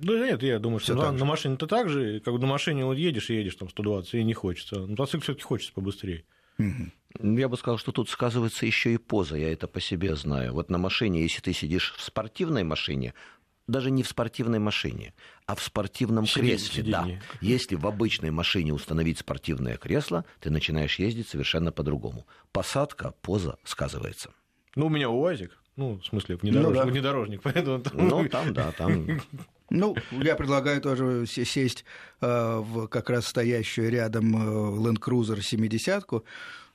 [0.02, 3.30] Да нет, я думаю, что на, на машине-то так же, как на машине вот едешь
[3.30, 4.80] и едешь там 120, и не хочется.
[4.80, 6.24] На мотоцикле все таки хочется побыстрее.
[6.58, 6.92] Мгм.
[7.38, 10.54] Я бы сказал, что тут сказывается еще и поза, я это по себе знаю.
[10.54, 13.14] Вот на машине, если ты сидишь в спортивной машине,
[13.68, 15.14] даже не в спортивной машине,
[15.46, 17.02] а в спортивном Сиденье, кресле, да.
[17.04, 17.22] сиденье.
[17.42, 22.26] Если в обычной машине установить спортивное кресло, ты начинаешь ездить совершенно по-другому.
[22.52, 24.32] Посадка, поза сказывается.
[24.76, 26.92] Ну, у меня УАЗик, ну, в смысле, внедорожник, Ну да.
[26.92, 27.84] внедорожник поэтому...
[27.94, 29.08] Ну, там, да, там.
[29.70, 31.86] Ну, я предлагаю тоже се- сесть
[32.22, 36.04] э, в как раз стоящую рядом э, Land Cruiser 70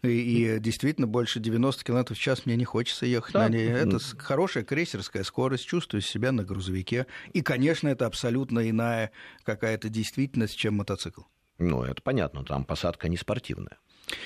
[0.02, 3.40] и, и действительно больше 90 км в час мне не хочется ехать Да.
[3.44, 3.68] на ней.
[3.68, 7.06] Это хорошая крейсерская скорость, чувствую себя на грузовике.
[7.32, 9.12] И, конечно, это абсолютно иная
[9.44, 11.22] какая-то действительность, чем мотоцикл.
[11.58, 13.78] Ну, это понятно, там посадка не спортивная.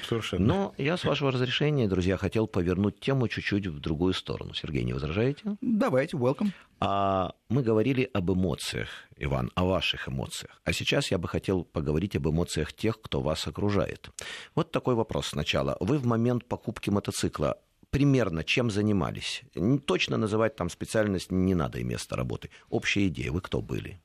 [0.09, 0.47] Совершенно.
[0.47, 4.55] Но я, с вашего разрешения, друзья, хотел повернуть тему чуть-чуть в другую сторону.
[4.55, 5.57] Сергей, не возражаете?
[5.61, 6.51] Давайте, welcome.
[6.81, 10.61] А мы говорили об эмоциях, Иван, о ваших эмоциях.
[10.65, 14.11] А сейчас я бы хотел поговорить об эмоциях тех, кто вас окружает.
[14.55, 15.77] Вот такой вопрос сначала.
[15.81, 17.59] Вы в момент покупки мотоцикла
[17.91, 19.43] примерно чем занимались?
[19.87, 22.51] Точно называть там специальность не надо и место работы.
[22.69, 23.33] Общая идея.
[23.33, 24.01] Вы кто были?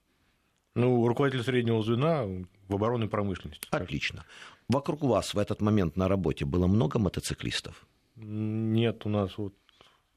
[0.75, 2.25] Ну, руководитель среднего звена
[2.67, 3.67] в оборонной промышленности.
[3.69, 4.25] Отлично.
[4.69, 7.85] Вокруг вас в этот момент на работе было много мотоциклистов?
[8.15, 9.53] Нет, у нас вот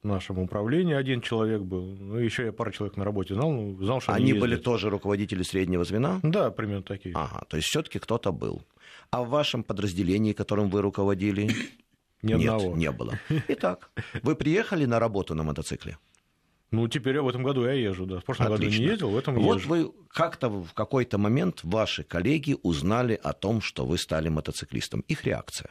[0.03, 1.83] в нашем управлении один человек был.
[1.99, 4.41] Ну, еще я пару человек на работе знал, ну, знал, что Они ездят.
[4.41, 6.21] были тоже руководители среднего звена?
[6.23, 7.15] Да, примерно такие.
[7.15, 8.63] Ага, то есть все-таки кто-то был.
[9.11, 11.51] А в вашем подразделении, которым вы руководили,
[12.23, 12.77] Ни нет, одного.
[12.77, 13.19] не было.
[13.49, 13.91] Итак,
[14.23, 15.97] вы приехали на работу на мотоцикле?
[16.73, 18.19] Ну, теперь в этом году я езжу, да.
[18.19, 18.81] В прошлом году Отлично.
[18.83, 19.69] не ездил, в этом Вот езжу.
[19.69, 25.05] вы как-то в какой-то момент ваши коллеги узнали о том, что вы стали мотоциклистом.
[25.07, 25.71] Их реакция.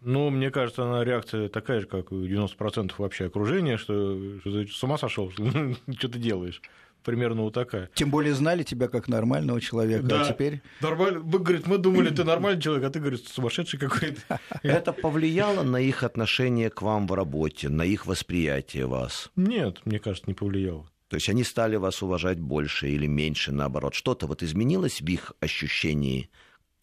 [0.00, 4.68] Ну, мне кажется, она реакция такая же, как у 90% вообще окружения, что, что ты
[4.68, 5.30] с ума сошел,
[5.98, 6.62] что ты делаешь.
[7.04, 7.88] Примерно вот такая.
[7.94, 10.22] Тем более знали тебя как нормального человека, Да.
[10.22, 10.60] а теперь...
[10.80, 11.20] Нормально.
[11.20, 14.40] Мы, говорит, мы думали, ты нормальный человек, а ты, говорит, сумасшедший какой-то.
[14.62, 19.30] Это повлияло на их отношение к вам в работе, на их восприятие вас?
[19.36, 20.86] Нет, мне кажется, не повлияло.
[21.08, 23.94] То есть они стали вас уважать больше или меньше, наоборот?
[23.94, 26.28] Что-то вот изменилось в их ощущении,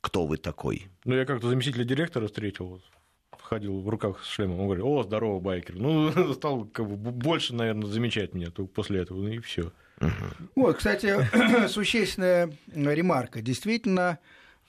[0.02, 0.88] кто вы такой?
[1.04, 2.82] Ну, я как-то заместителя директора встретил,
[3.40, 5.76] ходил в руках с шлемом, он говорит, о, здорово, байкер.
[5.76, 9.72] Ну, стал как бы больше, наверное, замечать меня только после этого, ну и все.
[10.56, 11.16] Вот, кстати,
[11.68, 13.42] существенная ремарка.
[13.42, 14.20] Действительно,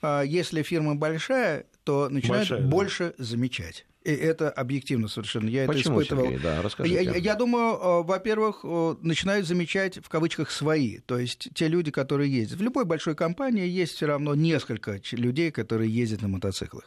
[0.03, 2.69] а, если фирма большая, то начинают Большая, да.
[2.69, 3.87] больше замечать.
[4.07, 5.49] И это объективно совершенно.
[5.49, 6.25] Я Почему, это испытывал.
[6.27, 6.43] Сергей?
[6.43, 7.03] Да, расскажите.
[7.03, 11.91] я- я думаю, э, во-первых, э, начинают замечать в кавычках свои, то есть те люди,
[11.91, 12.59] которые ездят.
[12.61, 16.85] В любой большой компании есть все равно несколько людей, которые ездят на мотоциклах.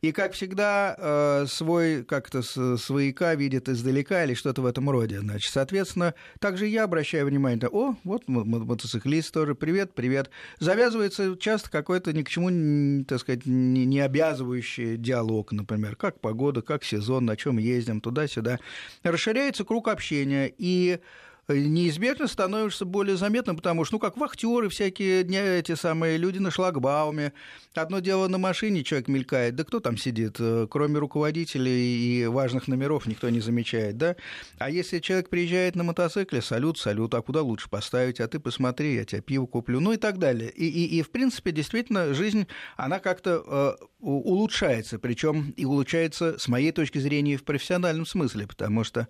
[0.00, 5.20] И, как всегда, э, свой как-то свояка видят издалека или что-то в этом роде.
[5.20, 10.30] Значит, соответственно, также я обращаю внимание, на, о, вот мо- мо- мотоциклист тоже, привет, привет.
[10.60, 16.84] Завязывается часто какой-то ни к чему, так сказать, не обязывающий диалог, например, как погода, как
[16.84, 18.58] сезон, на чем ездим, туда-сюда.
[19.02, 21.00] Расширяется круг общения, и
[21.48, 26.50] неизбежно становишься более заметным, потому что, ну, как вахтеры всякие, не эти самые люди на
[26.50, 27.32] шлагбауме.
[27.74, 30.36] Одно дело на машине человек мелькает, да кто там сидит?
[30.38, 34.16] Э, Кроме руководителей и важных номеров никто не замечает, да?
[34.58, 38.20] А если человек приезжает на мотоцикле, салют, салют, а куда лучше поставить?
[38.20, 40.50] А ты посмотри, я тебе пиво куплю, ну и так далее.
[40.50, 46.48] И, и, и в принципе, действительно, жизнь, она как-то э, улучшается, причем и улучшается, с
[46.48, 49.08] моей точки зрения, в профессиональном смысле, потому что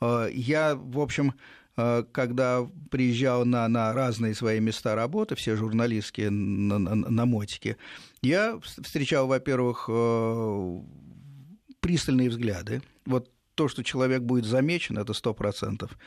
[0.00, 1.32] э, я, в общем, э,
[1.74, 7.76] когда приезжал на, на разные свои места работы, все журналистские на, на, на мотике,
[8.22, 10.80] я вс- встречал, во-первых, э,
[11.80, 12.82] пристальные взгляды.
[13.06, 15.98] Вот то, что человек будет замечен, это сто процентов.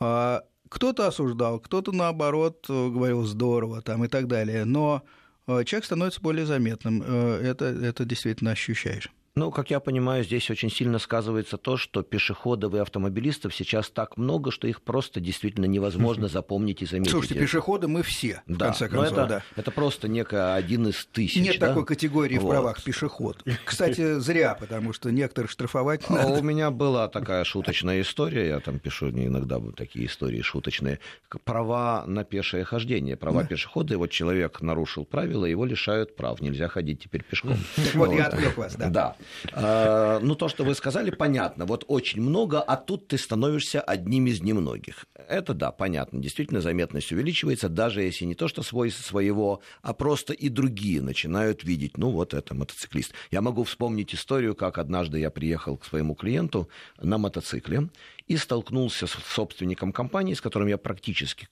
[0.00, 4.64] А Кто-то осуждал, кто-то, наоборот, э, говорил здорово там, и так далее.
[4.64, 5.02] Но
[5.46, 7.02] э, человек становится более заметным.
[7.04, 9.10] Э, Это, это действительно ощущаешь.
[9.38, 14.16] Ну, как я понимаю, здесь очень сильно сказывается то, что пешеходов и автомобилистов сейчас так
[14.16, 17.12] много, что их просто действительно невозможно запомнить и заметить.
[17.12, 19.12] Слушайте, пешеходы мы все, в да, конце концов.
[19.12, 19.42] Это, да.
[19.54, 21.36] это просто некая один из тысяч.
[21.36, 21.68] Нет да?
[21.68, 22.48] такой категории вот.
[22.48, 23.44] в правах пешеход.
[23.64, 26.40] Кстати, зря, потому что некоторых штрафовать а надо.
[26.40, 30.98] У меня была такая шуточная история, я там пишу иногда такие истории шуточные.
[31.44, 33.46] Права на пешее хождение, права да.
[33.46, 37.56] пешехода, и вот человек нарушил правила, его лишают прав, нельзя ходить теперь пешком.
[37.76, 38.88] Так вот, я отвлек вас, да.
[38.88, 39.16] Да.
[39.52, 41.64] А, ну, то, что вы сказали, понятно.
[41.64, 45.06] Вот очень много, а тут ты становишься одним из немногих.
[45.14, 46.20] Это да, понятно.
[46.20, 51.64] Действительно, заметность увеличивается, даже если не то, что свой своего, а просто и другие начинают
[51.64, 53.12] видеть, ну, вот это мотоциклист.
[53.30, 56.68] Я могу вспомнить историю, как однажды я приехал к своему клиенту
[57.00, 57.88] на мотоцикле
[58.26, 61.48] и столкнулся с собственником компании, с которым я практически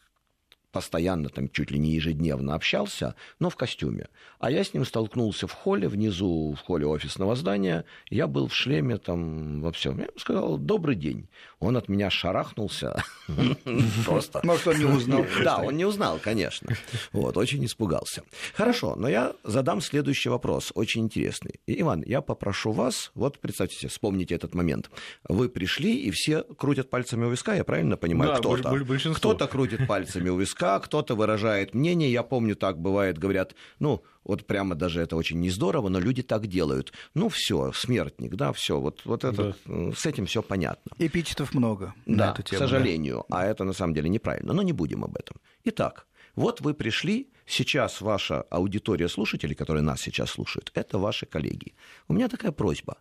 [0.76, 4.08] постоянно, там, чуть ли не ежедневно общался, но в костюме.
[4.38, 7.86] А я с ним столкнулся в холле, внизу, в холле офисного здания.
[8.10, 10.00] Я был в шлеме, там, во всем.
[10.00, 11.30] Я сказал, добрый день.
[11.60, 13.02] Он от меня шарахнулся.
[14.04, 14.40] Просто.
[14.44, 15.24] Может, он не узнал.
[15.44, 16.76] Да, он не узнал, конечно.
[17.12, 18.22] Вот, очень испугался.
[18.54, 21.60] Хорошо, но я задам следующий вопрос, очень интересный.
[21.66, 24.90] Иван, я попрошу вас, вот представьте себе, вспомните этот момент.
[25.28, 28.84] Вы пришли, и все крутят пальцами у виска, я правильно понимаю, Да, кто-то?
[29.14, 32.10] Кто-то крутит пальцами у виска, кто-то выражает мнение.
[32.10, 36.22] Я помню, так бывает, говорят, ну, вот прямо даже это очень не здорово, но люди
[36.22, 36.92] так делают.
[37.14, 40.92] Ну, все, смертник, да, все, вот, вот это, э, с этим все понятно.
[40.98, 42.60] Эпитетов много Да, эту к тему.
[42.60, 42.66] да.
[42.68, 45.36] сожалению, а это на самом деле неправильно, но не будем об этом.
[45.64, 51.74] Итак, вот вы пришли, сейчас ваша аудитория слушателей, которые нас сейчас слушают, это ваши коллеги.
[52.08, 52.98] У меня такая просьба.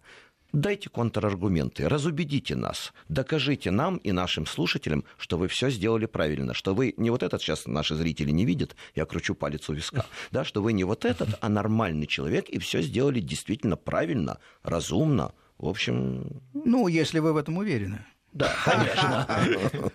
[0.56, 6.74] Дайте контраргументы, разубедите нас, докажите нам и нашим слушателям, что вы все сделали правильно, что
[6.74, 10.46] вы не вот этот сейчас наши зрители не видят, я кручу палец у виска, да,
[10.46, 15.68] что вы не вот этот, а нормальный человек и все сделали действительно правильно, разумно, в
[15.68, 18.06] общем, Ну, если вы в этом уверены.
[18.32, 19.92] да, конечно.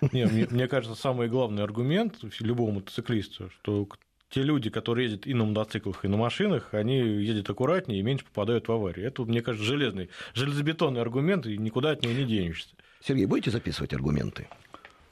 [0.12, 3.88] Не, мне, мне кажется, самый главный аргумент любого мотоциклиста, что
[4.34, 8.24] те люди, которые ездят и на мотоциклах, и на машинах, они ездят аккуратнее и меньше
[8.24, 9.04] попадают в аварии.
[9.04, 12.70] Это, мне кажется, железный, железобетонный аргумент, и никуда от него не денешься.
[13.00, 14.48] Сергей, будете записывать аргументы?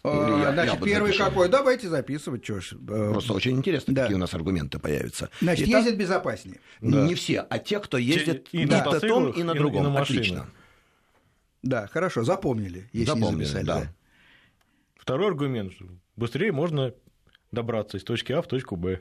[0.03, 1.25] А, Или я- Значит, я первый запишу.
[1.25, 1.49] какой?
[1.49, 2.73] Давайте записывать, что ж.
[2.73, 2.77] э,
[3.13, 4.03] Просто очень интересно, Да.
[4.03, 5.31] какие у нас аргументы появятся.
[5.41, 6.59] Значит, Итак, ездят безопаснее.
[6.81, 7.07] Да.
[7.07, 9.87] Не все, а те, кто ездит и и на том, и на другом.
[9.87, 10.01] и на.
[10.01, 10.49] Отлично.
[11.63, 13.67] Да, хорошо, запомнили, если Запомнили, не записали.
[13.67, 13.95] да.
[14.97, 15.73] Второй аргумент,
[16.17, 16.93] быстрее можно
[17.53, 19.01] добраться из точки А в точку Б.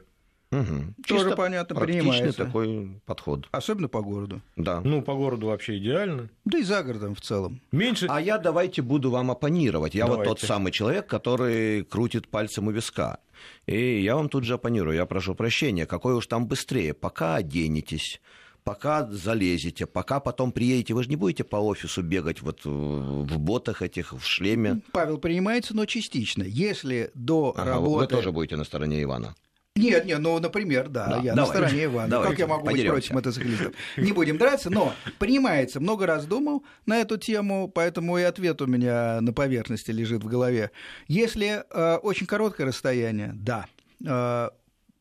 [0.51, 2.45] Тоже Чисто понятно, практичный принимается.
[2.45, 3.47] такой подход.
[3.51, 4.41] Особенно по городу.
[4.57, 4.81] Да.
[4.81, 6.29] Ну, по городу вообще идеально.
[6.43, 7.61] Да и за городом в целом.
[7.71, 8.07] Меньше...
[8.09, 9.95] А я давайте буду вам оппонировать.
[9.95, 10.29] Я вот Давайте.
[10.31, 13.19] тот самый человек, который крутит пальцем у виска.
[13.65, 14.97] И я вам тут же оппонирую.
[14.97, 15.85] Я прошу прощения.
[15.85, 16.93] Какой уж там быстрее.
[16.93, 18.19] Пока оденетесь,
[18.63, 20.93] пока залезете, пока потом приедете.
[20.93, 24.81] Вы же не будете по офису бегать вот э, в ботах этих, в шлеме.
[24.91, 26.43] Павел принимается, но частично.
[26.43, 27.99] Если до Ага, работы...
[27.99, 29.35] Вы тоже будете на стороне Ивана.
[29.77, 31.35] Нет, нет, ну, например, да, Да, я давай.
[31.35, 32.09] на стороне Ивана.
[32.09, 33.73] Давайте, как я могу быть против мотоциклистов?
[33.95, 35.79] Не будем драться, но принимается.
[35.79, 40.27] Много раз думал на эту тему, поэтому и ответ у меня на поверхности лежит в
[40.27, 40.71] голове.
[41.07, 43.65] Если э, очень короткое расстояние, да.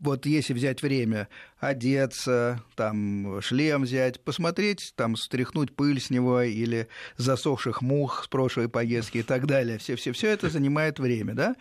[0.01, 6.43] Э, вот если взять время, одеться, там, шлем взять, посмотреть, там, стряхнуть пыль с него
[6.43, 11.57] или засохших мух с прошлой поездки и так далее, все-все-все это занимает время, да?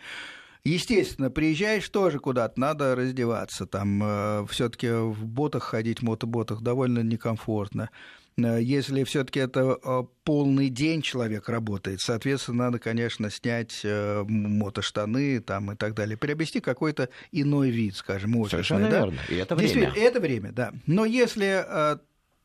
[0.62, 3.64] Естественно, приезжаешь тоже куда-то, надо раздеваться.
[3.64, 7.88] Там все-таки в ботах ходить, в мотоботах довольно некомфортно.
[8.44, 15.40] Э, Если все-таки это э, полный день человек работает, соответственно, надо, конечно, снять э, мотоштаны
[15.40, 18.64] там, и так далее, приобрести какой-то иной вид, скажем, офисный.
[18.64, 18.98] Совершенно да?
[18.98, 19.20] верно.
[19.28, 19.92] И это время.
[19.96, 20.72] Это время, да.
[20.86, 21.64] Но если,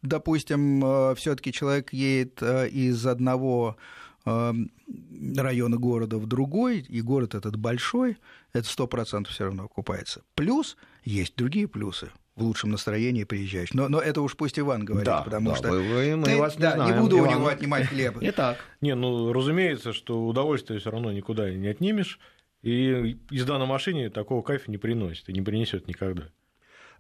[0.01, 3.77] допустим, все-таки человек едет из одного
[4.25, 8.17] района города в другой, и город этот большой,
[8.53, 10.21] это сто процентов все равно окупается.
[10.33, 13.73] Плюс есть другие плюсы в лучшем настроении приезжаешь.
[13.73, 16.37] Но, но это уж пусть Иван говорит, Да, потому да, что вы- вы- мы ты-
[16.37, 17.29] вас не да, знаем, буду у Иван.
[17.35, 18.17] него отнимать хлеб.
[18.21, 22.19] Итак, Не, ну, разумеется, что удовольствие все равно никуда не отнимешь.
[22.61, 26.23] И езда на машине такого кайфа не приносит и не принесет никогда.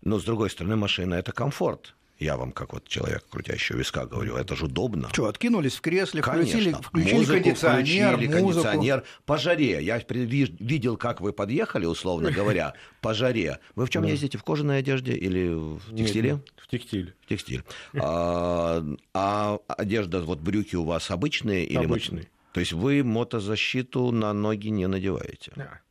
[0.01, 1.95] но с другой стороны, машина это комфорт.
[2.17, 5.09] Я вам, как вот человек, крутящий виска, говорю, это же удобно.
[5.11, 6.81] Что, откинулись в кресле, включили, Конечно.
[6.81, 8.63] включили Музыку кондиционер, включили, музыку.
[8.63, 9.03] кондиционер.
[9.25, 9.83] По жаре.
[9.83, 13.59] Я видел, как вы подъехали, условно говоря, по жаре.
[13.75, 14.09] Вы в чем Да.
[14.09, 14.37] ездите?
[14.37, 16.31] В кожаной одежде или в текстиле?
[16.33, 17.13] Нет, в текстиле.
[17.21, 17.63] В текстиль.
[18.01, 21.65] А, а одежда, вот брюки у вас обычные?
[21.65, 22.27] Или Обычные.
[22.53, 25.51] То есть вы мотозащиту на ноги не надеваете?
[25.57, 25.81] Да.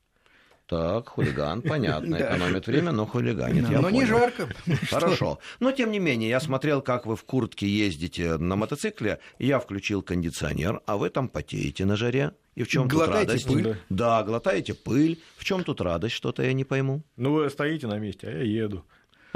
[0.67, 3.69] Так, хулиган, понятно, экономит время, но хулиганит.
[3.69, 4.49] Но не жарко.
[4.91, 5.39] Хорошо.
[5.61, 9.19] Но, тем не менее, я смотрел, как вы в куртке ездите на мотоцикле.
[9.39, 12.33] Я включил кондиционер, а вы там потеете на жаре.
[12.55, 13.47] И в чем тут радость?
[13.47, 13.77] пыль.
[13.91, 15.21] Да, глотаете пыль.
[15.37, 16.15] В чем тут радость?
[16.15, 17.03] Что-то я не пойму.
[17.17, 18.85] Ну, вы стоите на месте, а я еду.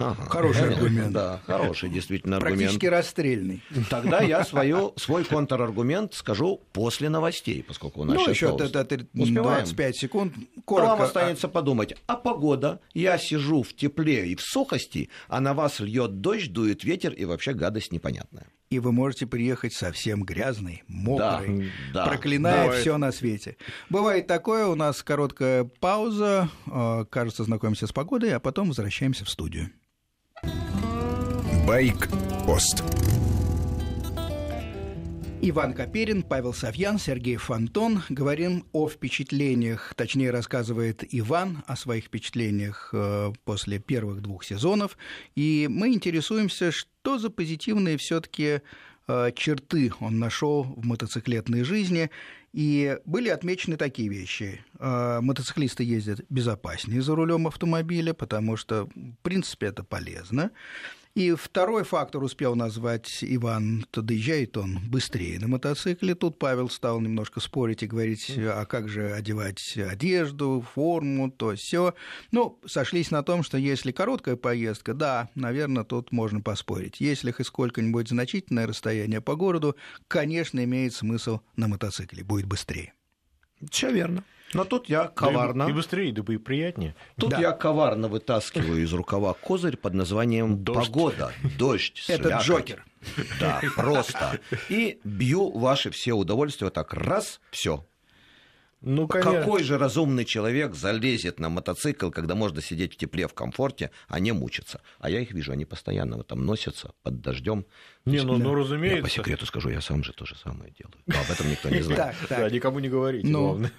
[0.01, 0.23] Ага.
[0.31, 1.13] Хороший аргумент.
[1.13, 2.59] Да, хороший действительно аргумент.
[2.61, 3.63] Практически расстрельный.
[3.91, 9.43] Тогда я свою, свой контраргумент скажу после новостей, поскольку у нас Ну, сейчас еще Успеваем?
[9.65, 10.35] 25 секунд.
[10.37, 11.05] Вам Коротко.
[11.05, 12.81] останется подумать, а погода?
[12.95, 17.25] Я сижу в тепле и в сухости, а на вас льет дождь, дует ветер и
[17.25, 18.47] вообще гадость непонятная.
[18.71, 22.07] И вы можете приехать совсем грязный, мокрый, Да, да.
[22.07, 22.81] проклиная Бывает.
[22.83, 23.57] все на свете.
[23.91, 29.31] Бывает такое, у нас короткая пауза, э, кажется, знакомимся с погодой, а потом возвращаемся в
[29.31, 29.71] студию.
[31.69, 32.83] Байк-пост.
[35.43, 38.05] Иван Коперин, Павел Савьян, Сергей Фонтон.
[38.09, 44.97] Говорим о впечатлениях, точнее рассказывает Иван о своих впечатлениях э, после первых двух сезонов.
[45.37, 48.63] И мы интересуемся, что за позитивные все-таки
[49.35, 52.11] черты он нашел в мотоциклетной жизни.
[52.55, 54.65] И были отмечены такие вещи.
[54.79, 60.51] Э, Мотоциклисты ездят безопаснее за рулем автомобиля, потому что, в принципе, это полезно.
[61.15, 66.15] И второй фактор успел назвать Иван, то доезжает он быстрее на мотоцикле.
[66.15, 71.95] Тут Павел стал немножко спорить и говорить, а как же одевать одежду, форму, то все.
[72.31, 77.01] Ну, сошлись на том, что если короткая поездка, да, наверное, тут можно поспорить.
[77.01, 82.93] Если хоть сколько-нибудь значительное расстояние по городу, конечно, имеет смысл на мотоцикле, будет быстрее.
[83.71, 84.23] Все верно.
[84.55, 86.95] Но тут я Да и- коварно, И быстрее, да и приятнее.
[87.19, 87.39] тут Да.
[87.41, 90.87] я коварно вытаскиваю из рукава козырь под названием Дождь.
[90.89, 92.47] погода, дождь, Это слякоть.
[92.47, 92.85] Джокер.
[93.41, 94.41] Да, просто.
[94.69, 97.85] И бью ваши все удовольствия так раз, все.
[98.81, 99.33] Ну, конечно.
[99.41, 104.21] Какой же разумный человек залезет на мотоцикл, когда можно сидеть в тепле, в комфорте, а
[104.21, 104.81] не мучиться?
[105.01, 107.67] А я их вижу, они постоянно вот там носятся под дождем.
[108.05, 109.03] Не, ну, ну Я разумеется.
[109.03, 110.95] по секрету скажу, я сам же то же самое делаю.
[111.07, 111.99] Но об этом никто не знает.
[111.99, 112.53] Так, Да, так.
[112.53, 113.41] никому не говорите, Ну.
[113.49, 113.73] главное.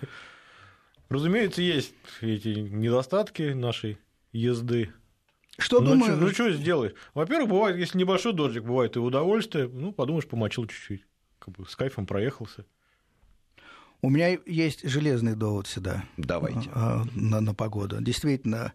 [1.09, 3.97] Разумеется, есть эти недостатки нашей
[4.31, 4.93] езды.
[5.57, 6.13] Что ну, думаю?
[6.13, 6.93] чё- ну, что сделаешь?
[7.13, 9.67] Во-первых, бывает, если небольшой дождик, бывает и удовольствие.
[9.67, 11.05] Ну, подумаешь, помочил чуть-чуть.
[11.39, 12.65] Как бы с кайфом проехался.
[14.01, 16.05] У меня есть железный довод сюда.
[16.15, 16.69] Давайте.
[16.73, 17.97] а, На, на погоду.
[18.01, 18.73] Действительно,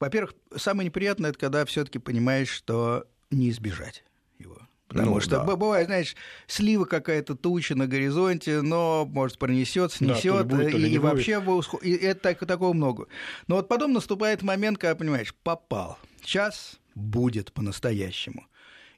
[0.00, 4.04] во-первых, самое неприятное это когда все-таки понимаешь, что не избежать
[4.38, 4.58] его.
[4.94, 5.44] Потому Ну, что да.
[5.44, 6.14] бывает, знаешь,
[6.46, 11.42] слива какая-то туча на горизонте, но, может, пронесет, Да, снесет, будет, ли и, и вообще
[11.82, 13.08] и это так- такого много.
[13.48, 15.98] Но вот потом наступает момент, когда понимаешь, попал.
[16.22, 18.46] Сейчас будет по-настоящему.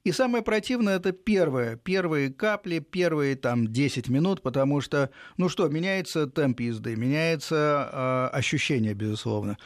[0.05, 5.67] И самое противное это первое, первые капли, первые там 10 минут, потому что, ну что,
[5.69, 9.57] меняется темп езды, меняется э, ощущение, безусловно.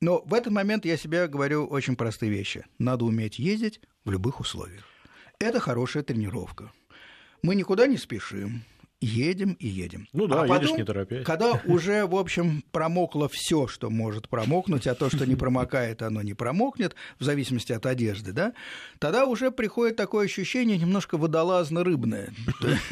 [0.00, 2.64] Но в этот момент я себе говорю очень простые вещи.
[2.78, 4.82] Надо уметь ездить в любых условиях.
[5.40, 6.72] Это хорошая тренировка.
[7.42, 8.64] Мы никуда не спешим.
[9.00, 10.08] Едем и едем.
[10.12, 11.24] Ну да, А едешь потом, не торопясь.
[11.24, 16.20] Когда уже, в общем, промокло все, что может промокнуть, а то, что не промокает, оно
[16.22, 18.54] не промокнет, в зависимости от одежды, да,
[18.98, 22.30] тогда уже приходит такое ощущение немножко водолазно-рыбное.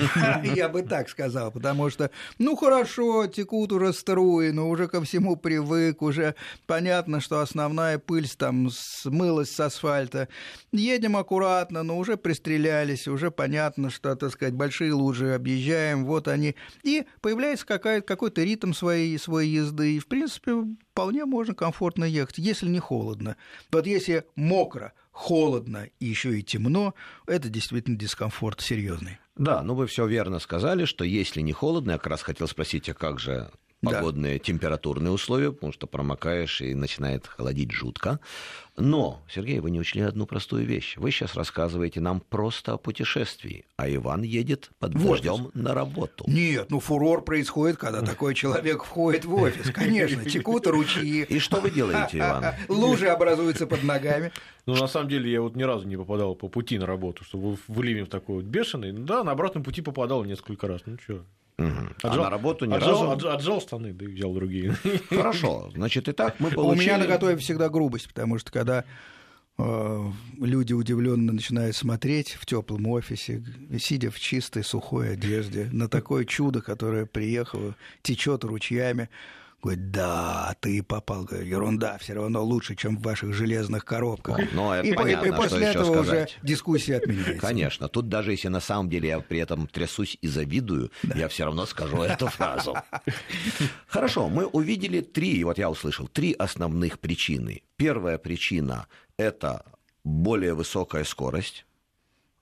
[0.54, 5.34] Я бы так сказал, потому что, ну хорошо, текут уже струи, но уже ко всему
[5.34, 6.36] привык, уже
[6.66, 10.28] понятно, что основная пыль там смылась с асфальта.
[10.70, 16.54] Едем аккуратно, но уже пристрелялись, уже понятно, что, так сказать, большие лужи объезжаем, вот они.
[16.82, 22.68] И появляется какой-то ритм своей, своей езды, и, в принципе, вполне можно комфортно ехать, если
[22.68, 23.36] не холодно.
[23.72, 26.94] Вот если мокро, холодно и еще и темно,
[27.26, 29.18] это действительно дискомфорт серьезный.
[29.36, 32.88] Да, ну вы все верно сказали, что если не холодно, я как раз хотел спросить,
[32.88, 33.50] а как же
[33.82, 33.90] Да.
[33.90, 38.20] погодные температурные условия, потому что промокаешь и начинает холодить жутко.
[38.78, 40.96] Но, Сергей, вы не учли одну простую вещь.
[40.96, 46.24] Вы сейчас рассказываете нам просто о путешествии, а Иван едет под В дождем на работу.
[46.26, 49.70] Нет, ну фурор происходит, когда такой человек входит в офис.
[49.72, 52.54] Конечно, текут ручьи, И что вы делаете, Иван?
[52.68, 54.32] лужи образуются под ногами.
[54.66, 57.56] Ну, на самом деле, я вот ни разу не попадал по пути на работу, чтобы
[57.68, 58.92] в Ливень такой вот бешеный.
[58.92, 60.80] Ну Да, на обратном пути попадал несколько раз.
[60.86, 61.24] Ну, что?
[61.58, 61.94] Мгм.
[62.02, 63.26] А на работу ни отжал, разу?
[63.28, 64.76] отж- отжал штаны, да и взял другие.
[65.08, 66.84] Хорошо, значит, итак, мы У получили...
[66.84, 68.84] меня на готове всегда грубость, потому что когда
[69.56, 73.42] э, люди удивленно начинают смотреть в теплом офисе,
[73.78, 79.08] сидя в чистой сухой одежде, на такое чудо, которое приехало, течет ручьями,
[79.66, 81.24] Говорит, да, ты попал.
[81.24, 84.38] Говорю, ерунда, все равно лучше, чем в ваших железных коробках.
[84.52, 86.36] Ну, это и, понятно, и, и после что еще этого сказать.
[86.36, 87.38] уже дискуссия отменяется.
[87.40, 87.88] Конечно.
[87.88, 91.66] Тут даже если на самом деле я при этом трясусь и завидую, я все равно
[91.66, 92.76] скажу эту фразу.
[93.88, 97.62] Хорошо, мы увидели три, вот я услышал, три основных причины.
[97.74, 98.86] Первая причина–
[99.18, 99.64] это
[100.04, 101.65] более высокая скорость.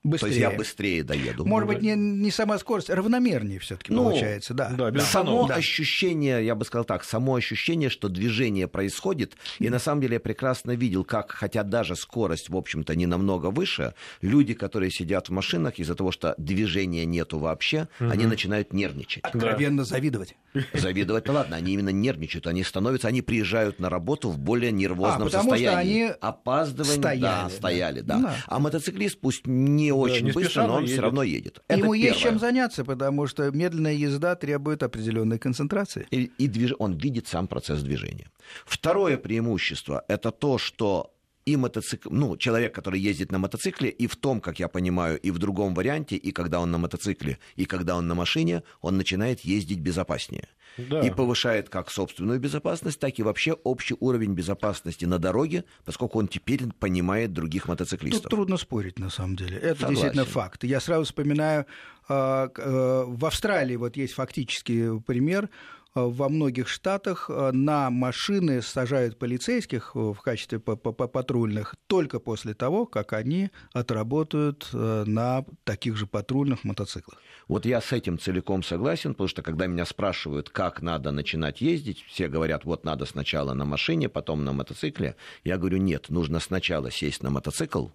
[0.04, 0.28] Быстрее.
[0.30, 1.46] То есть я быстрее доеду.
[1.46, 4.68] Может быть, не, не сама скорость, а равномернее все-таки Ну, получается, да.
[4.70, 5.54] да, без Само Да.
[5.54, 10.20] ощущение, я бы сказал так, само ощущение, что движение происходит, и на самом деле я
[10.20, 15.32] прекрасно видел, как, хотя даже скорость, в общем-то, не намного выше, люди, которые сидят в
[15.32, 19.24] машинах, из-за того, что движения нету вообще, они начинают нервничать.
[19.24, 20.36] Откровенно завидовать.
[20.74, 25.24] Завидовать-то ладно, они именно нервничают, они становятся, они приезжают на работу в более нервозном А,
[25.30, 26.02] потому что состоянии.
[26.04, 27.50] они Опаздывание, стояли, да, да.
[27.50, 28.18] стояли, да.
[28.18, 28.36] Да.
[28.46, 31.02] А мотоциклист пусть не очень не быстро, спеша, но он все едет.
[31.04, 31.62] равно едет.
[31.68, 32.30] И Ему есть первое.
[32.30, 36.06] чем заняться, потому что медленная езда требует определенной концентрации.
[36.10, 38.30] и, и движ- он видит сам процесс движения.
[38.66, 41.13] Второе преимущество– это то, что
[41.46, 45.30] и мотоцикл, ну, человек, который ездит на мотоцикле, и в том, как я понимаю, и
[45.30, 49.40] в другом варианте, и когда он на мотоцикле, и когда он на машине, он начинает
[49.40, 50.48] ездить безопаснее.
[50.78, 51.02] Да.
[51.06, 56.28] И повышает как собственную безопасность, так и вообще общий уровень безопасности на дороге, поскольку он
[56.28, 58.30] теперь понимает других Тут мотоциклистов.
[58.30, 59.56] трудно спорить, на самом деле.
[59.58, 59.88] Это Согласен.
[59.90, 60.64] действительно факт.
[60.64, 61.66] Я сразу вспоминаю,
[62.08, 65.48] к- э, в Австралии вот есть фактический пример.
[65.96, 72.54] Э, Во многих штатах э, на машины сажают полицейских э, в качестве патрульных только после
[72.54, 77.18] того, как они отработают на таких же патрульных мотоциклах.
[77.48, 82.04] Вот я с этим целиком согласен, потому что когда меня спрашивают, как надо начинать ездить,
[82.08, 85.16] все говорят, вот надо сначала на машине, потом на мотоцикле.
[85.44, 87.88] Я говорю, нет, нужно сначала сесть на мотоцикл,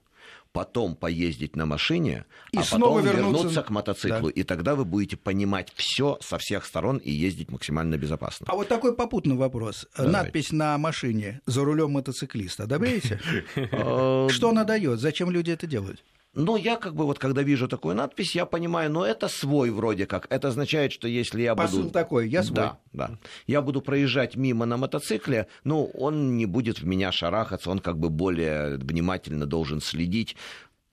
[0.52, 4.28] потом поездить на машине, И а снова потом вернуться вернуться к мотоциклу.
[4.28, 4.34] Да.
[4.34, 8.48] И тогда вы будете понимать все со всех сторон и ездить максимально безопасно.
[8.50, 9.88] А вот такой попутный вопрос.
[9.96, 10.12] Давай.
[10.12, 12.64] Надпись на машине «За рулем мотоциклиста».
[12.64, 13.20] Одобряете?
[14.34, 15.00] Что она дает?
[15.00, 16.04] Зачем люди это делают?
[16.36, 20.06] Но я как бы вот, когда вижу такую надпись, я понимаю, ну это свой вроде
[20.06, 20.28] как.
[20.30, 21.90] Это означает, что если я Посыл буду...
[21.92, 22.56] такой, я свой.
[22.56, 23.12] Да, да.
[23.48, 27.98] Я буду проезжать мимо на мотоцикле, ну, он не будет в меня шарахаться, он как
[27.98, 30.36] бы более внимательно должен следить.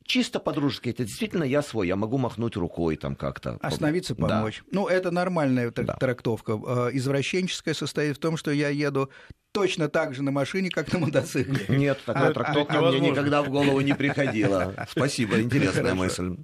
[0.05, 3.59] Чисто по-дружески, это действительно я свой, я могу махнуть рукой там как-то.
[3.61, 4.29] Остановиться, Да.
[4.29, 4.63] помочь.
[4.71, 5.95] Ну, это нормальная трак- Да.
[5.97, 6.53] трактовка.
[6.53, 9.11] Э, Извращенческая состоит в том, что я еду
[9.57, 11.65] точно так же на машине, как на мотоцикле.
[11.79, 14.87] Нет, такая А- трактовка а- мне никогда в голову не приходила.
[14.91, 16.37] Спасибо, интересная мысль.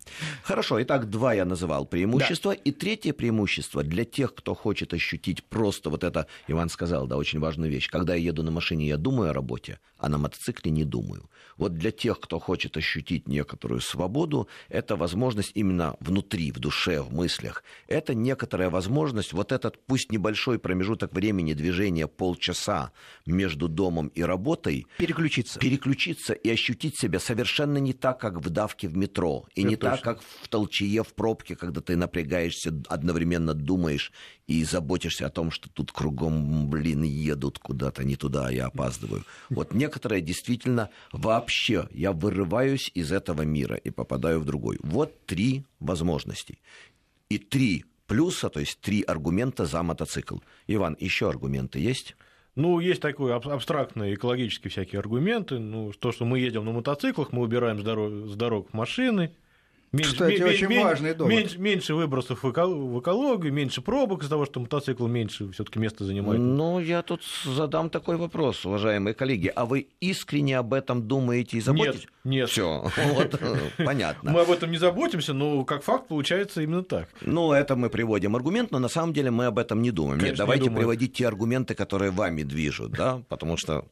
[0.43, 2.53] Хорошо, итак, два я называл преимущества.
[2.53, 7.39] И третье преимущество для тех, кто хочет ощутить просто вот это, Иван сказал, да, очень
[7.39, 7.91] важную вещь.
[7.91, 11.31] Когда я еду на машине, я думаю о работе, а на мотоцикле не думаю.
[11.57, 17.15] Вот для тех, кто хочет ощутить некоторую свободу, это возможность именно внутри, в душе, в
[17.15, 17.63] мыслях.
[17.87, 22.91] Это некоторая возможность, вот этот, пусть небольшой промежуток времени движения полчаса
[23.27, 25.61] между домом и работой, Переключиться.
[25.61, 29.77] переключиться и ощутить себя совершенно не так, как в давке в метро, и Это не
[29.77, 30.15] так, точно.
[30.15, 34.11] как в толчее в пробке, когда ты напрягаешься, одновременно думаешь
[34.49, 39.25] и заботишься о том, что тут кругом, блин, едут куда-то не туда, а я опаздываю.
[39.49, 44.79] Вот некоторые действительно вообще, я вырываюсь из этого мира и попадаю в другой.
[44.83, 46.59] Вот три возможности.
[47.29, 50.39] И три плюса, то есть три аргумента за мотоцикл.
[50.67, 52.17] Иван, еще аргументы есть?
[52.55, 55.59] Ну, есть такой аб- абстрактные экологические всякие аргументы.
[55.59, 59.33] Ну, то, что мы едем на мотоциклах, мы убираем с дорог, с дорог машины.
[60.01, 61.33] Кстати, очень важный довод.
[61.33, 65.79] Меньше, меньше выбросов в, эко- в экологию, меньше пробок из-за того, что мотоцикл меньше все-таки
[65.79, 66.41] места занимает.
[66.41, 69.53] Ну, я тут задам такой вопрос, уважаемые коллеги.
[69.55, 72.07] А вы искренне об этом думаете и заботитесь?
[72.25, 72.49] нет.
[72.49, 74.31] Все, вот, э, понятно.
[74.33, 77.09] Мы об этом не заботимся, но как факт получается именно так.
[77.21, 80.15] Ну, это мы приводим аргумент, но на самом деле мы об этом не думаем.
[80.19, 80.79] Нет, Конечно, не давайте думаю.
[80.79, 83.85] приводить те аргументы, которые вами движут, да, потому что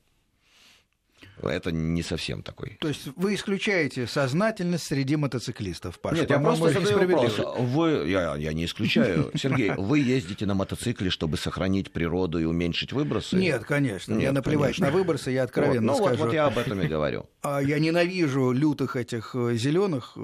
[1.48, 2.76] это не совсем такой.
[2.80, 6.22] То есть вы исключаете сознательность среди мотоциклистов, Паша.
[6.22, 7.40] Нет, я просто задаю вопрос.
[7.58, 9.30] Вы, я, я не исключаю.
[9.36, 13.36] Сергей, вы ездите на мотоцикле, чтобы сохранить природу и уменьшить выбросы?
[13.36, 14.12] Нет, конечно.
[14.12, 14.86] Нет, Мне наплевать конечно.
[14.86, 16.24] на выбросы, я откровенно Вот, ну, вот, скажу.
[16.24, 17.26] вот я об этом и говорю.
[17.42, 20.14] А Я ненавижу лютых этих зеленых,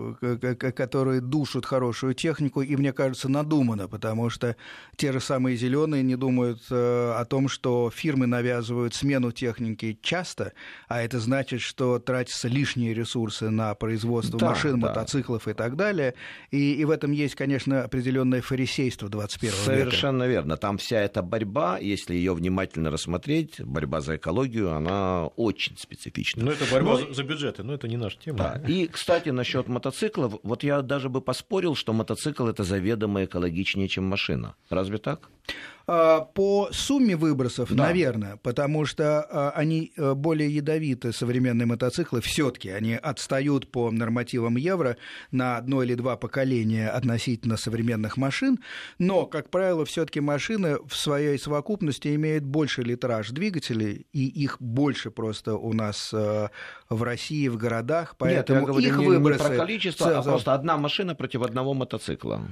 [0.60, 4.54] которые душат хорошую технику, и мне кажется, надуманно, потому что
[4.96, 10.52] те же самые зеленые не думают э, о том, что фирмы навязывают смену техники часто,
[10.88, 14.88] а это значит, что тратятся лишние ресурсы на производство Да, машин, да.
[14.88, 16.14] мотоциклов и так далее.
[16.50, 19.64] И, и в этом есть, конечно, определенное фарисейство 21 века.
[19.64, 20.56] Совершенно верно.
[20.56, 26.44] Там вся эта борьба, если ее внимательно рассмотреть, борьба за экологию, она очень специфична.
[26.44, 28.38] Ну, это борьба за, за бюджеты, но это не наша тема.
[28.38, 28.62] Да.
[28.66, 34.04] И, кстати, насчет мотоциклов, вот я даже бы поспорил, что мотоцикл это заведомо экологичнее, чем
[34.04, 34.54] машина.
[34.70, 35.30] Разве так?
[35.88, 37.84] А, по сумме выбросов, Да.
[37.84, 44.56] наверное, потому что а, они э, более ядовиты, современные мотоциклы, все-таки они отстают по нормативам
[44.56, 44.96] евро
[45.30, 48.58] на одно или два поколения относительно современных машин,
[48.98, 55.12] но, как правило, все-таки машины в своей совокупности имеют больше литраж двигателей, и их больше
[55.12, 56.48] просто у нас э,
[56.88, 59.44] в России, в городах, поэтому Нет, я говорю их не, не выбросы...
[59.44, 62.42] про количество, а просто одна машина против одного мотоцикла.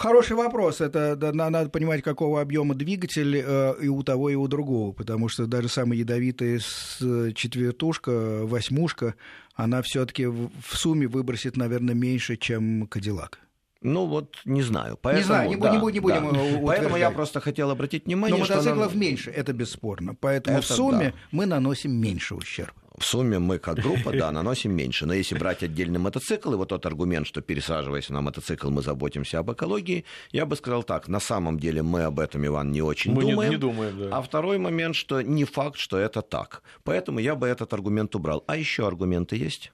[0.00, 0.80] Хороший вопрос.
[0.80, 4.92] Это да, на- надо понимать, какого объема двигатель э, и у того, и у другого.
[4.92, 6.58] Потому что даже самая ядовитая
[7.02, 9.14] э, четвертушка, восьмушка,
[9.54, 13.40] она все-таки в в сумме выбросит, наверное, меньше, чем Кадиллак.
[13.82, 14.98] Ну вот не знаю.
[15.02, 16.28] Поэтому, знаю, не да, не не будем, да.
[16.28, 16.64] э, утверждать.
[16.66, 20.14] Поэтому я просто хотел обратить внимание, Но что мотоциклов нам- меньше, это бесспорно.
[20.18, 21.18] Поэтому в Это сумме да.
[21.30, 22.79] мы наносим меньше ущерба.
[23.00, 25.06] В сумме мы как группа, да, наносим меньше.
[25.06, 29.38] Но если брать отдельный мотоцикл, и вот тот аргумент, что пересаживаясь на мотоцикл, мы заботимся
[29.38, 33.12] об экологии, я бы сказал так, на самом деле мы об этом, Иван, не очень
[33.12, 33.50] Мы не- думаем.
[33.50, 34.16] не думаем, да.
[34.18, 36.62] А второй момент, что не факт, что это так.
[36.84, 38.44] Поэтому я бы этот аргумент убрал.
[38.46, 39.72] А еще аргументы есть?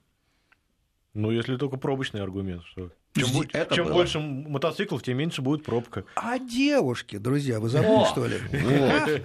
[1.14, 3.94] Ну, если только пробочный аргумент, что чем, это чем было.
[3.94, 6.04] больше мотоциклов, тем меньше будет пробка.
[6.14, 8.04] А девушки, друзья, вы забыли, О!
[8.04, 8.36] что ли?
[8.52, 9.20] Вот.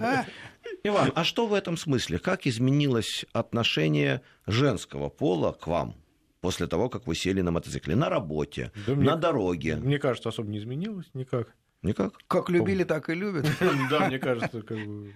[0.84, 2.18] А, Иван, а что в этом смысле?
[2.18, 5.94] Как изменилось отношение женского пола к вам
[6.40, 7.94] после того, как вы сели на мотоцикле?
[7.94, 9.76] На работе, Да мне- на дороге?
[9.76, 11.54] Мне кажется, особо не изменилось никак.
[11.82, 12.14] Никак?
[12.28, 13.46] Как любили, так и любят.
[13.90, 15.14] Да, мне кажется, как бы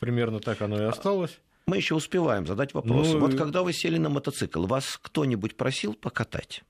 [0.00, 1.38] примерно так оно и осталось.
[1.66, 3.12] Мы еще успеваем задать вопрос.
[3.12, 6.62] Ну, вот и- когда вы сели на мотоцикл, вас кто-нибудь просил покатать?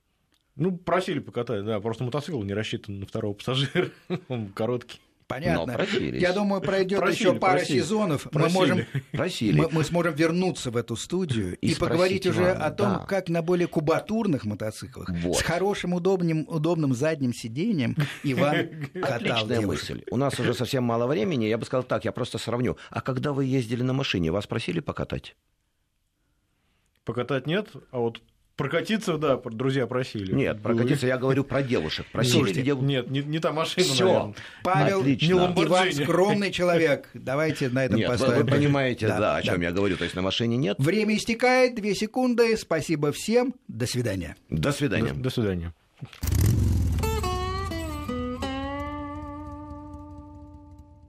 [0.56, 3.90] Ну, просили покатать, да, просто мотоцикл не рассчитан на второго пассажира,
[4.28, 5.00] он короткий.
[5.28, 5.66] Понятно.
[5.66, 6.22] Но просились.
[6.22, 7.80] Я думаю, пройдет Просили, еще пара просили.
[7.80, 8.26] сезонов.
[8.26, 8.54] Мы Просили.
[8.58, 9.58] можем Просили.
[9.60, 12.98] мы, мы сможем вернуться в эту студию и, И поговорить уже Ивана, о том, да.
[13.08, 15.36] как на более кубатурных мотоциклах Вот.
[15.38, 20.04] с хорошим удобным, удобным задним сиденьем Иван катал мысль.
[20.12, 21.46] У нас уже совсем мало времени.
[21.46, 22.76] Я бы сказал так, я просто сравню.
[22.90, 25.34] А когда вы ездили на машине, вас просили покатать?
[27.04, 28.20] Покатать нет, а вот
[28.56, 30.32] прокатиться, да, друзья просили.
[30.34, 32.06] Нет, прокатиться я говорю про девушек.
[32.12, 34.34] Просили Слушайте, дев- Нет, не, не та машина, наверное.
[34.62, 35.26] Павел Отлично.
[35.26, 37.08] Не Иван скромный человек.
[37.14, 38.44] Давайте на этом Нет, вы- поставим.
[38.44, 39.66] вы, понимаете, да, Да, о чем да.
[39.66, 39.96] я говорю.
[39.96, 40.76] То есть на машине нет.
[40.78, 42.56] Время истекает, две секунды.
[42.56, 43.54] Спасибо всем.
[43.68, 44.36] До свидания.
[44.50, 45.12] До свидания.
[45.12, 45.72] До, до свидания.